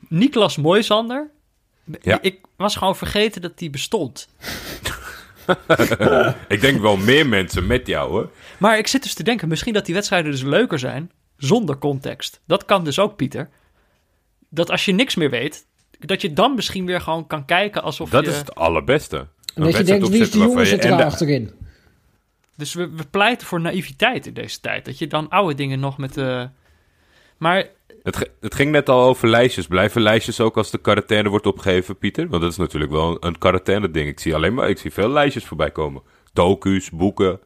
[0.08, 1.30] Niklas Moisander.
[2.02, 2.18] Ja.
[2.22, 4.28] Ik was gewoon vergeten dat die bestond.
[6.48, 8.30] Ik denk wel meer mensen met jou, hoor.
[8.58, 12.40] Maar ik zit dus te denken, misschien dat die wedstrijden dus leuker zijn zonder context.
[12.46, 13.48] Dat kan dus ook, Pieter.
[14.48, 15.66] Dat als je niks meer weet,
[15.98, 18.30] dat je dan misschien weer gewoon kan kijken alsof Dat je...
[18.30, 19.26] is het allerbeste.
[19.54, 21.50] Een dat je denkt, wie is die jongen zit er en achterin?
[22.60, 24.84] Dus we, we pleiten voor naïviteit in deze tijd.
[24.84, 26.16] Dat je dan oude dingen nog met...
[26.16, 26.44] eh
[27.38, 27.68] Maar
[28.02, 29.66] Het, het ging net al over lijstjes.
[29.66, 32.28] Blijven lijstjes ook als de quarantaine wordt opgegeven, Pieter?
[32.28, 34.08] Want dat is natuurlijk wel een, een quarantaine ding.
[34.08, 36.02] Ik zie alleen maar, ik zie veel lijstjes voorbij komen.
[36.32, 37.40] Docu's, boeken.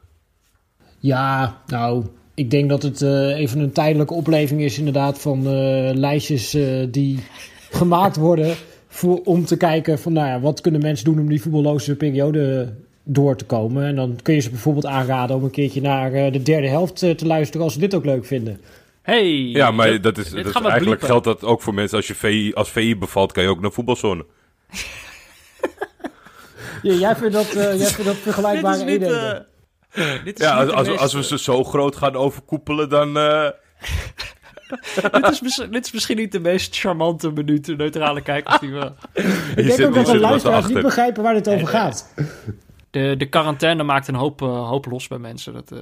[0.99, 5.91] Ja, nou, ik denk dat het eh, even een tijdelijke opleving is inderdaad van eh,
[5.95, 7.19] lijstjes eh, die
[7.81, 8.55] gemaakt worden
[8.89, 12.73] voor, om te kijken van, nou ja, wat kunnen mensen doen om die voetballoze periode
[13.05, 13.85] door te komen.
[13.85, 17.03] En dan kun je ze bijvoorbeeld aanraden om een keertje naar eh, de derde helft
[17.03, 18.61] eh, te luisteren als ze dit ook leuk vinden.
[19.03, 21.23] Hey, Ja, maar dit- dat is, dit dat is gaan we eigenlijk bliepen.
[21.25, 21.97] geldt dat ook voor mensen.
[21.97, 24.25] Als je VI, als VI bevalt, kan je ook naar voetbalzone.
[26.83, 29.03] Ja, jij vindt dat, eh, jij vindt dat Dit vergelijkbare is niet...
[29.03, 29.47] eenheden.
[29.91, 33.17] eh, dit is Ja, als, als, als we ze zo groot gaan overkoepelen, dan...
[33.19, 33.49] eh,
[35.23, 38.93] dit, is, dit is misschien niet de meest charmante minuut, neutrale kijkers die we...
[39.57, 42.15] Ik denk ook dat de er luisteraars niet begrijpen waar dit over gaat.
[42.95, 45.53] De, de quarantaine maakt een hoop, eh, hoop los bij mensen.
[45.53, 45.78] Dat, eh,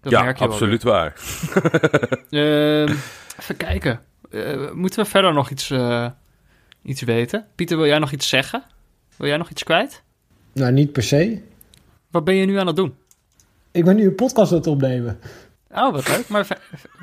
[0.00, 1.12] dat Ja, merk je wel absoluut waar.
[2.30, 2.94] Ehm,
[3.40, 4.00] even kijken.
[4.30, 6.10] Eh, moeten we verder nog iets, eh,
[6.82, 7.46] iets weten?
[7.54, 8.64] Pieter, wil jij nog iets zeggen?
[9.16, 10.02] Wil jij nog iets kwijt?
[10.52, 11.42] Nou, niet per se.
[12.10, 12.94] Wat ben je nu aan het doen?
[13.70, 15.18] Ik ben nu een podcast aan het opnemen.
[15.70, 16.28] Oh, wat leuk.
[16.28, 16.46] Maar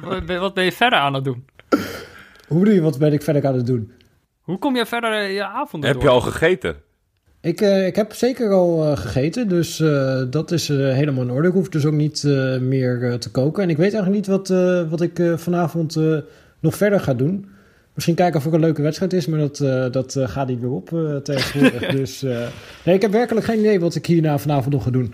[0.40, 1.46] wat ben- je verder aan het doen?
[2.48, 3.92] Hoe bedoel je, wat ben ik verder aan het doen?
[4.42, 6.10] Hoe kom je verder je avonden Heb door?
[6.10, 6.84] je al gegeten?
[7.46, 11.32] Ik, eh, ik heb zeker al eh, gegeten, dus eh, dat is eh, helemaal in
[11.32, 11.48] orde.
[11.48, 13.64] Ik hoef dus ook niet eh, meer te koken.
[13.64, 16.18] En ik weet eigenlijk niet wat, eh, wat ik eh, vanavond eh,
[16.60, 17.50] nog verder ga doen.
[17.94, 20.60] Misschien kijken of er een leuke wedstrijd is, maar dat, eh, dat eh, gaat niet
[20.60, 21.92] weer op eh, tegenwoordig.
[22.00, 22.48] dus eh,
[22.84, 25.14] nee, ik heb werkelijk geen idee wat ik hierna vanavond nog ga doen.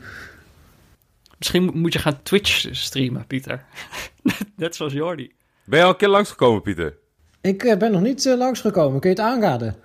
[1.37, 3.63] Misschien mo- moet je gaan Twitch streamen, Pieter.
[4.57, 5.31] Net zoals Jordi.
[5.65, 6.97] Ben je al een keer langsgekomen, Pieter?
[7.41, 8.99] Ik eh, ben nog niet eh, langsgekomen.
[8.99, 9.75] Kun je het aanraden?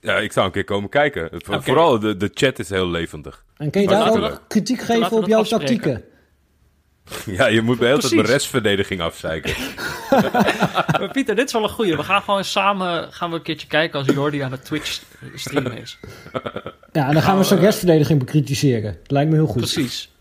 [0.00, 1.30] Ja, ik zou een keer komen kijken.
[1.32, 3.44] Vooral de, de chat is heel levendig.
[3.56, 5.66] En kun je daar ook kritiek geven op jouw afspreken.
[5.66, 6.04] tactieken?
[7.26, 9.54] Ja, je moet bij hele tijd restverdediging afzeiken.
[11.00, 11.96] Maar Pieter, dit is wel een goeie.
[11.96, 15.02] We gaan gewoon samen gaan we een keertje kijken als Jordi aan het Twitch
[15.34, 15.98] streamen is.
[16.92, 18.96] Ja, en dan gaan we zijn restverdediging bekritiseren.
[19.06, 19.56] Lijkt me heel goed.
[19.56, 20.12] Precies.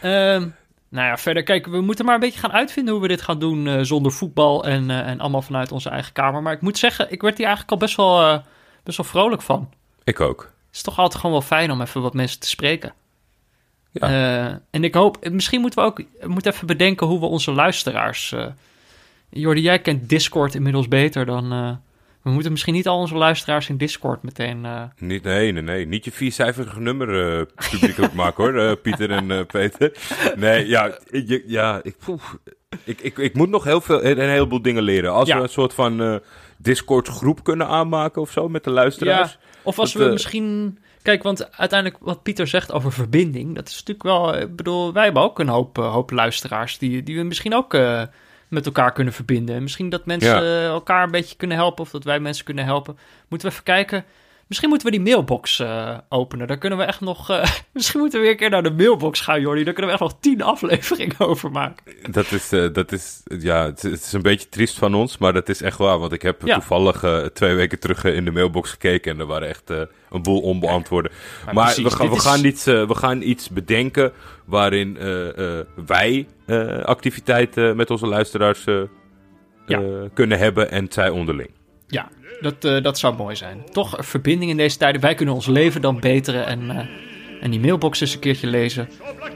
[0.00, 0.48] Ehm,
[0.88, 3.38] nou ja, verder, kijk, we moeten maar een beetje gaan uitvinden hoe we dit gaan
[3.38, 6.42] doen eh, zonder voetbal en, eh, en allemaal vanuit onze eigen kamer.
[6.42, 8.38] Maar ik moet zeggen, ik werd hier eigenlijk al best wel, eh,
[8.84, 9.70] best wel vrolijk van.
[10.04, 10.40] Ik ook.
[10.42, 12.92] Het is toch altijd gewoon wel fijn om even wat mensen te spreken.
[13.90, 14.08] Ja.
[14.48, 17.52] Eh, en ik hoop, misschien moeten we ook we moeten even bedenken hoe we onze
[17.52, 18.32] luisteraars.
[18.32, 18.46] eh
[19.30, 21.52] Jordi, jij kent Discord inmiddels beter dan.
[21.52, 21.70] eh,
[22.22, 24.66] we moeten misschien niet al onze luisteraars in Discord meteen.
[24.98, 25.86] Niet, nee, nee, nee.
[25.86, 29.92] Niet je viercijferige nummer publiekelijk maken hoor, Pieter en Peter.
[30.36, 32.36] Nee, ja, je, ja ik, poef.
[32.84, 35.12] ik, ik, ik moet nog heel veel, een, heleboel dingen leren.
[35.12, 35.36] Als Ja.
[35.36, 36.20] we een soort van
[36.56, 39.32] Discord groep kunnen aanmaken of zo met de luisteraars.
[39.32, 40.78] Ja, of als Dat, we eh, misschien.
[41.02, 44.36] Kijk, want uiteindelijk wat Pieter zegt over verbinding, dat is natuurlijk wel.
[44.36, 47.74] Ik bedoel, wij hebben ook een hoop, eh, hoop luisteraars die, die we misschien ook
[47.74, 48.02] eh,
[48.48, 49.54] met elkaar kunnen verbinden.
[49.56, 50.40] En Misschien dat mensen Ja.
[50.40, 52.98] eh, elkaar een beetje kunnen helpen of dat wij mensen kunnen helpen.
[53.28, 54.04] Moeten we even kijken.
[54.48, 56.46] Misschien moeten we die mailbox eh, openen.
[56.46, 57.30] Daar kunnen we echt nog.
[57.30, 59.64] eh, misschien moeten we weer een keer naar de mailbox gaan, Jordi.
[59.64, 61.84] Daar kunnen we echt nog tien afleveringen over maken.
[62.12, 65.18] Dat is, eh, dat is, ja, het, is- het is een beetje triest van ons,
[65.18, 65.98] maar dat is echt waar.
[65.98, 66.54] Want ik heb Ja.
[66.54, 69.70] toevallig twee weken terug in de mailbox gekeken en er waren echt
[70.10, 71.10] een boel onbeantwoorde.
[71.44, 74.12] Maar Maar, precies, we, gaan, we, is- gaan iets, we gaan iets bedenken
[74.44, 74.98] waarin
[75.86, 76.26] wij
[76.84, 78.64] activiteiten met onze luisteraars
[79.66, 79.80] Ja.
[80.14, 81.50] kunnen hebben en zij onderling.
[81.86, 82.08] Ja,
[82.44, 83.64] dat, eh, dat zou mooi zijn.
[83.72, 85.00] Toch een verbinding in deze tijden.
[85.00, 86.78] Wij kunnen ons leven dan beteren en, eh,
[87.40, 88.88] en die mailbox eens een keertje lezen.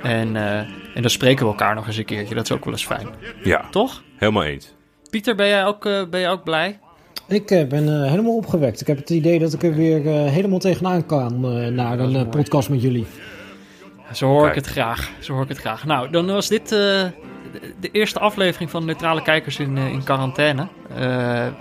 [0.03, 0.59] En, eh,
[0.95, 2.35] en dan spreken we elkaar nog eens een keertje.
[2.35, 3.09] Dat is ook wel eens fijn.
[3.43, 4.03] Ja, Toch?
[4.17, 4.75] helemaal eens.
[5.11, 6.79] Pieter, ben jij ook, eh, ben jij ook blij?
[7.29, 8.81] Ik eh, ben helemaal opgewekt.
[8.81, 12.29] Ik heb het idee dat ik er weer eh, helemaal tegenaan kan eh, naar een
[12.29, 13.07] podcast met jullie.
[14.13, 15.11] Zo hoor ik het graag.
[15.21, 15.85] Zo hoor ik het graag.
[15.85, 17.05] Nou, dan was dit eh,
[17.81, 20.69] de, eerste aflevering van Neutrale Kijkers in, eh, in quarantaine.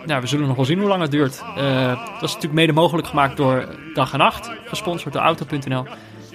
[0.06, 1.44] Nou, we zullen nog wel zien hoe lang het duurt.
[1.58, 5.86] Eh het was natuurlijk mede mogelijk gemaakt door Dag en Nacht, gesponsord door Auto.nl.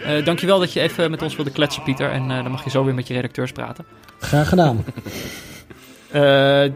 [0.05, 2.11] Eh dankjewel dat je even met ons wilde kletsen, Pieter.
[2.11, 3.85] En dan mag je zo weer met je redacteurs praten.
[4.19, 4.85] Graag gedaan.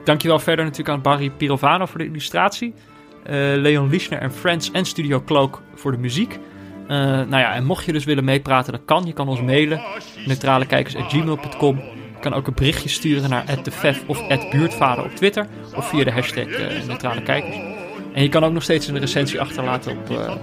[0.04, 2.74] Dankjewel verder natuurlijk aan Barry Pirovano voor de illustratie.
[3.56, 6.38] Leon Lischner en Friends en Studio Cloak voor de muziek.
[6.88, 9.04] Nou ja, en mocht je dus willen meepraten, dat kan.
[9.06, 9.80] Je kan ons mailen,
[10.26, 11.80] neutralekijkers.gmail.com.
[12.16, 15.46] Je kan ook een berichtje sturen naar @defef of @buurtvader op Twitter.
[15.74, 17.56] Of via de hashtag eh, Neutrale Kijkers.
[18.12, 20.34] En je kan ook nog steeds een recensie achterlaten op, eh,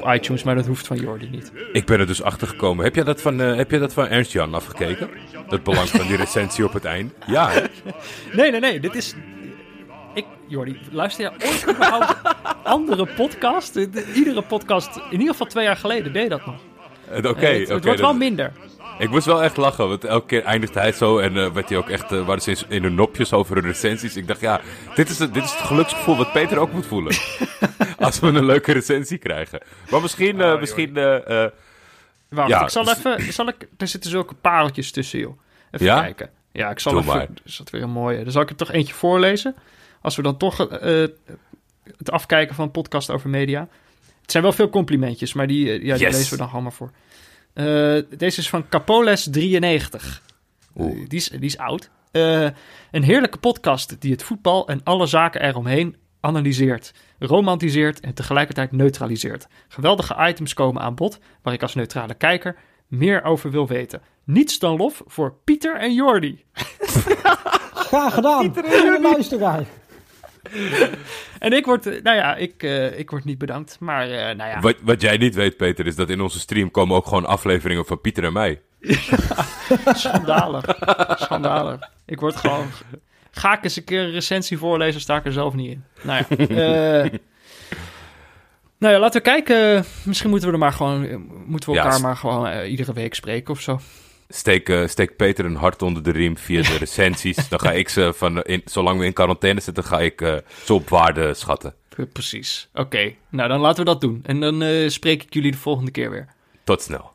[0.00, 1.52] op iTunes, maar dat hoeft van Jordi niet.
[1.72, 2.84] Ik ben er dus achter gekomen.
[2.84, 5.08] Heb jij dat van, eh, heb jij dat van Ernst Jan afgekeken?
[5.48, 7.12] Het belang van die recensie op het eind?
[7.26, 7.50] Ja?
[8.32, 8.80] Nee, nee, nee.
[8.80, 9.14] Dit is.
[10.14, 12.16] Ik, Jordi, luister jij ooit überhaupt
[12.64, 13.74] andere podcast?
[13.74, 16.54] De- de- Iedere podcast, in ieder geval twee jaar geleden, deed dat nog.
[17.10, 18.52] Eh, Oké, Eh, het, het oké, wordt wel minder.
[18.98, 21.78] Ik moest wel echt lachen, want elke keer eindigde hij zo en eh, werd hij
[21.78, 24.16] ook echt, eh waren ze in, hun nopjes over hun recensies.
[24.16, 24.60] Ik dacht, ja,
[24.94, 27.14] dit is, het, dit is het geluksgevoel wat Peter ook moet voelen.
[27.98, 29.60] Als we een leuke recensie krijgen.
[29.90, 30.92] Maar misschien, misschien,
[32.30, 33.32] Wacht, Ja, ik zal dus- even.
[33.32, 35.38] Zal ik, er zitten zulke pareltjes tussen, joh.
[35.70, 36.00] Even Ja?
[36.00, 36.30] kijken.
[36.52, 37.14] Ja, ik zal Doe even.
[37.16, 37.26] maar.
[37.44, 38.22] Is dat weer een mooie.
[38.22, 39.54] Dan zal ik er toch eentje voorlezen.
[40.00, 41.06] Als we dan toch eh,
[41.96, 43.68] het afkijken van een podcast over media.
[44.30, 46.16] Het zijn wel veel complimentjes, maar die, eh, ja, die Yes.
[46.16, 46.90] lezen we dan allemaal voor.
[47.52, 47.64] Eh,
[48.18, 50.22] deze is van Capoles93.
[50.76, 50.90] Oeh.
[51.02, 51.90] Eh, die, is, die is oud.
[52.12, 52.48] Eh,
[52.90, 59.46] een heerlijke podcast die het voetbal en alle zaken eromheen analyseert, romantiseert en tegelijkertijd neutraliseert.
[59.68, 62.56] Geweldige items komen aan bod waar ik als neutrale kijker
[62.86, 64.00] meer over wil weten.
[64.24, 66.44] Niets dan lof voor Pieter en Jordi.
[67.90, 68.54] Graag gedaan.
[68.54, 69.64] Goede luisteraar.
[71.38, 74.50] En ik word, eh, nou ja, ik, uh, ik word niet bedankt, maar uh, nou
[74.50, 74.60] ja.
[74.60, 77.86] Wat, wat jij niet weet, Peter, is dat in onze stream komen ook gewoon afleveringen
[77.86, 78.60] van Pieter en mij.
[79.92, 80.64] schandalig.
[81.18, 81.90] Schandalig.
[82.06, 82.66] Ik word gewoon...
[83.30, 85.84] Ga ik eens een keer een recensie voorlezen, sta ik er zelf niet in.
[86.02, 86.36] Nou ja.
[86.38, 87.10] Uh,
[88.78, 89.84] nou ja, laten we kijken.
[90.04, 91.28] Misschien moeten we er maar gewoon...
[91.46, 93.80] Moeten we elkaar ja, maar gewoon iedere week spreken of zo.
[94.32, 97.48] Steek, uh, steek Peter een hart onder de riem via de recensies.
[97.48, 100.74] dan ga ik ze, van, in, zolang we in quarantaine zitten, ga ik uh, ze
[100.74, 101.74] op waarde schatten.
[102.12, 102.68] Precies.
[102.72, 103.16] Oké, okay.
[103.28, 104.20] nou dan laten we dat doen.
[104.26, 106.28] En dan uh, spreek ik jullie de volgende keer weer.
[106.64, 107.12] Tot snel.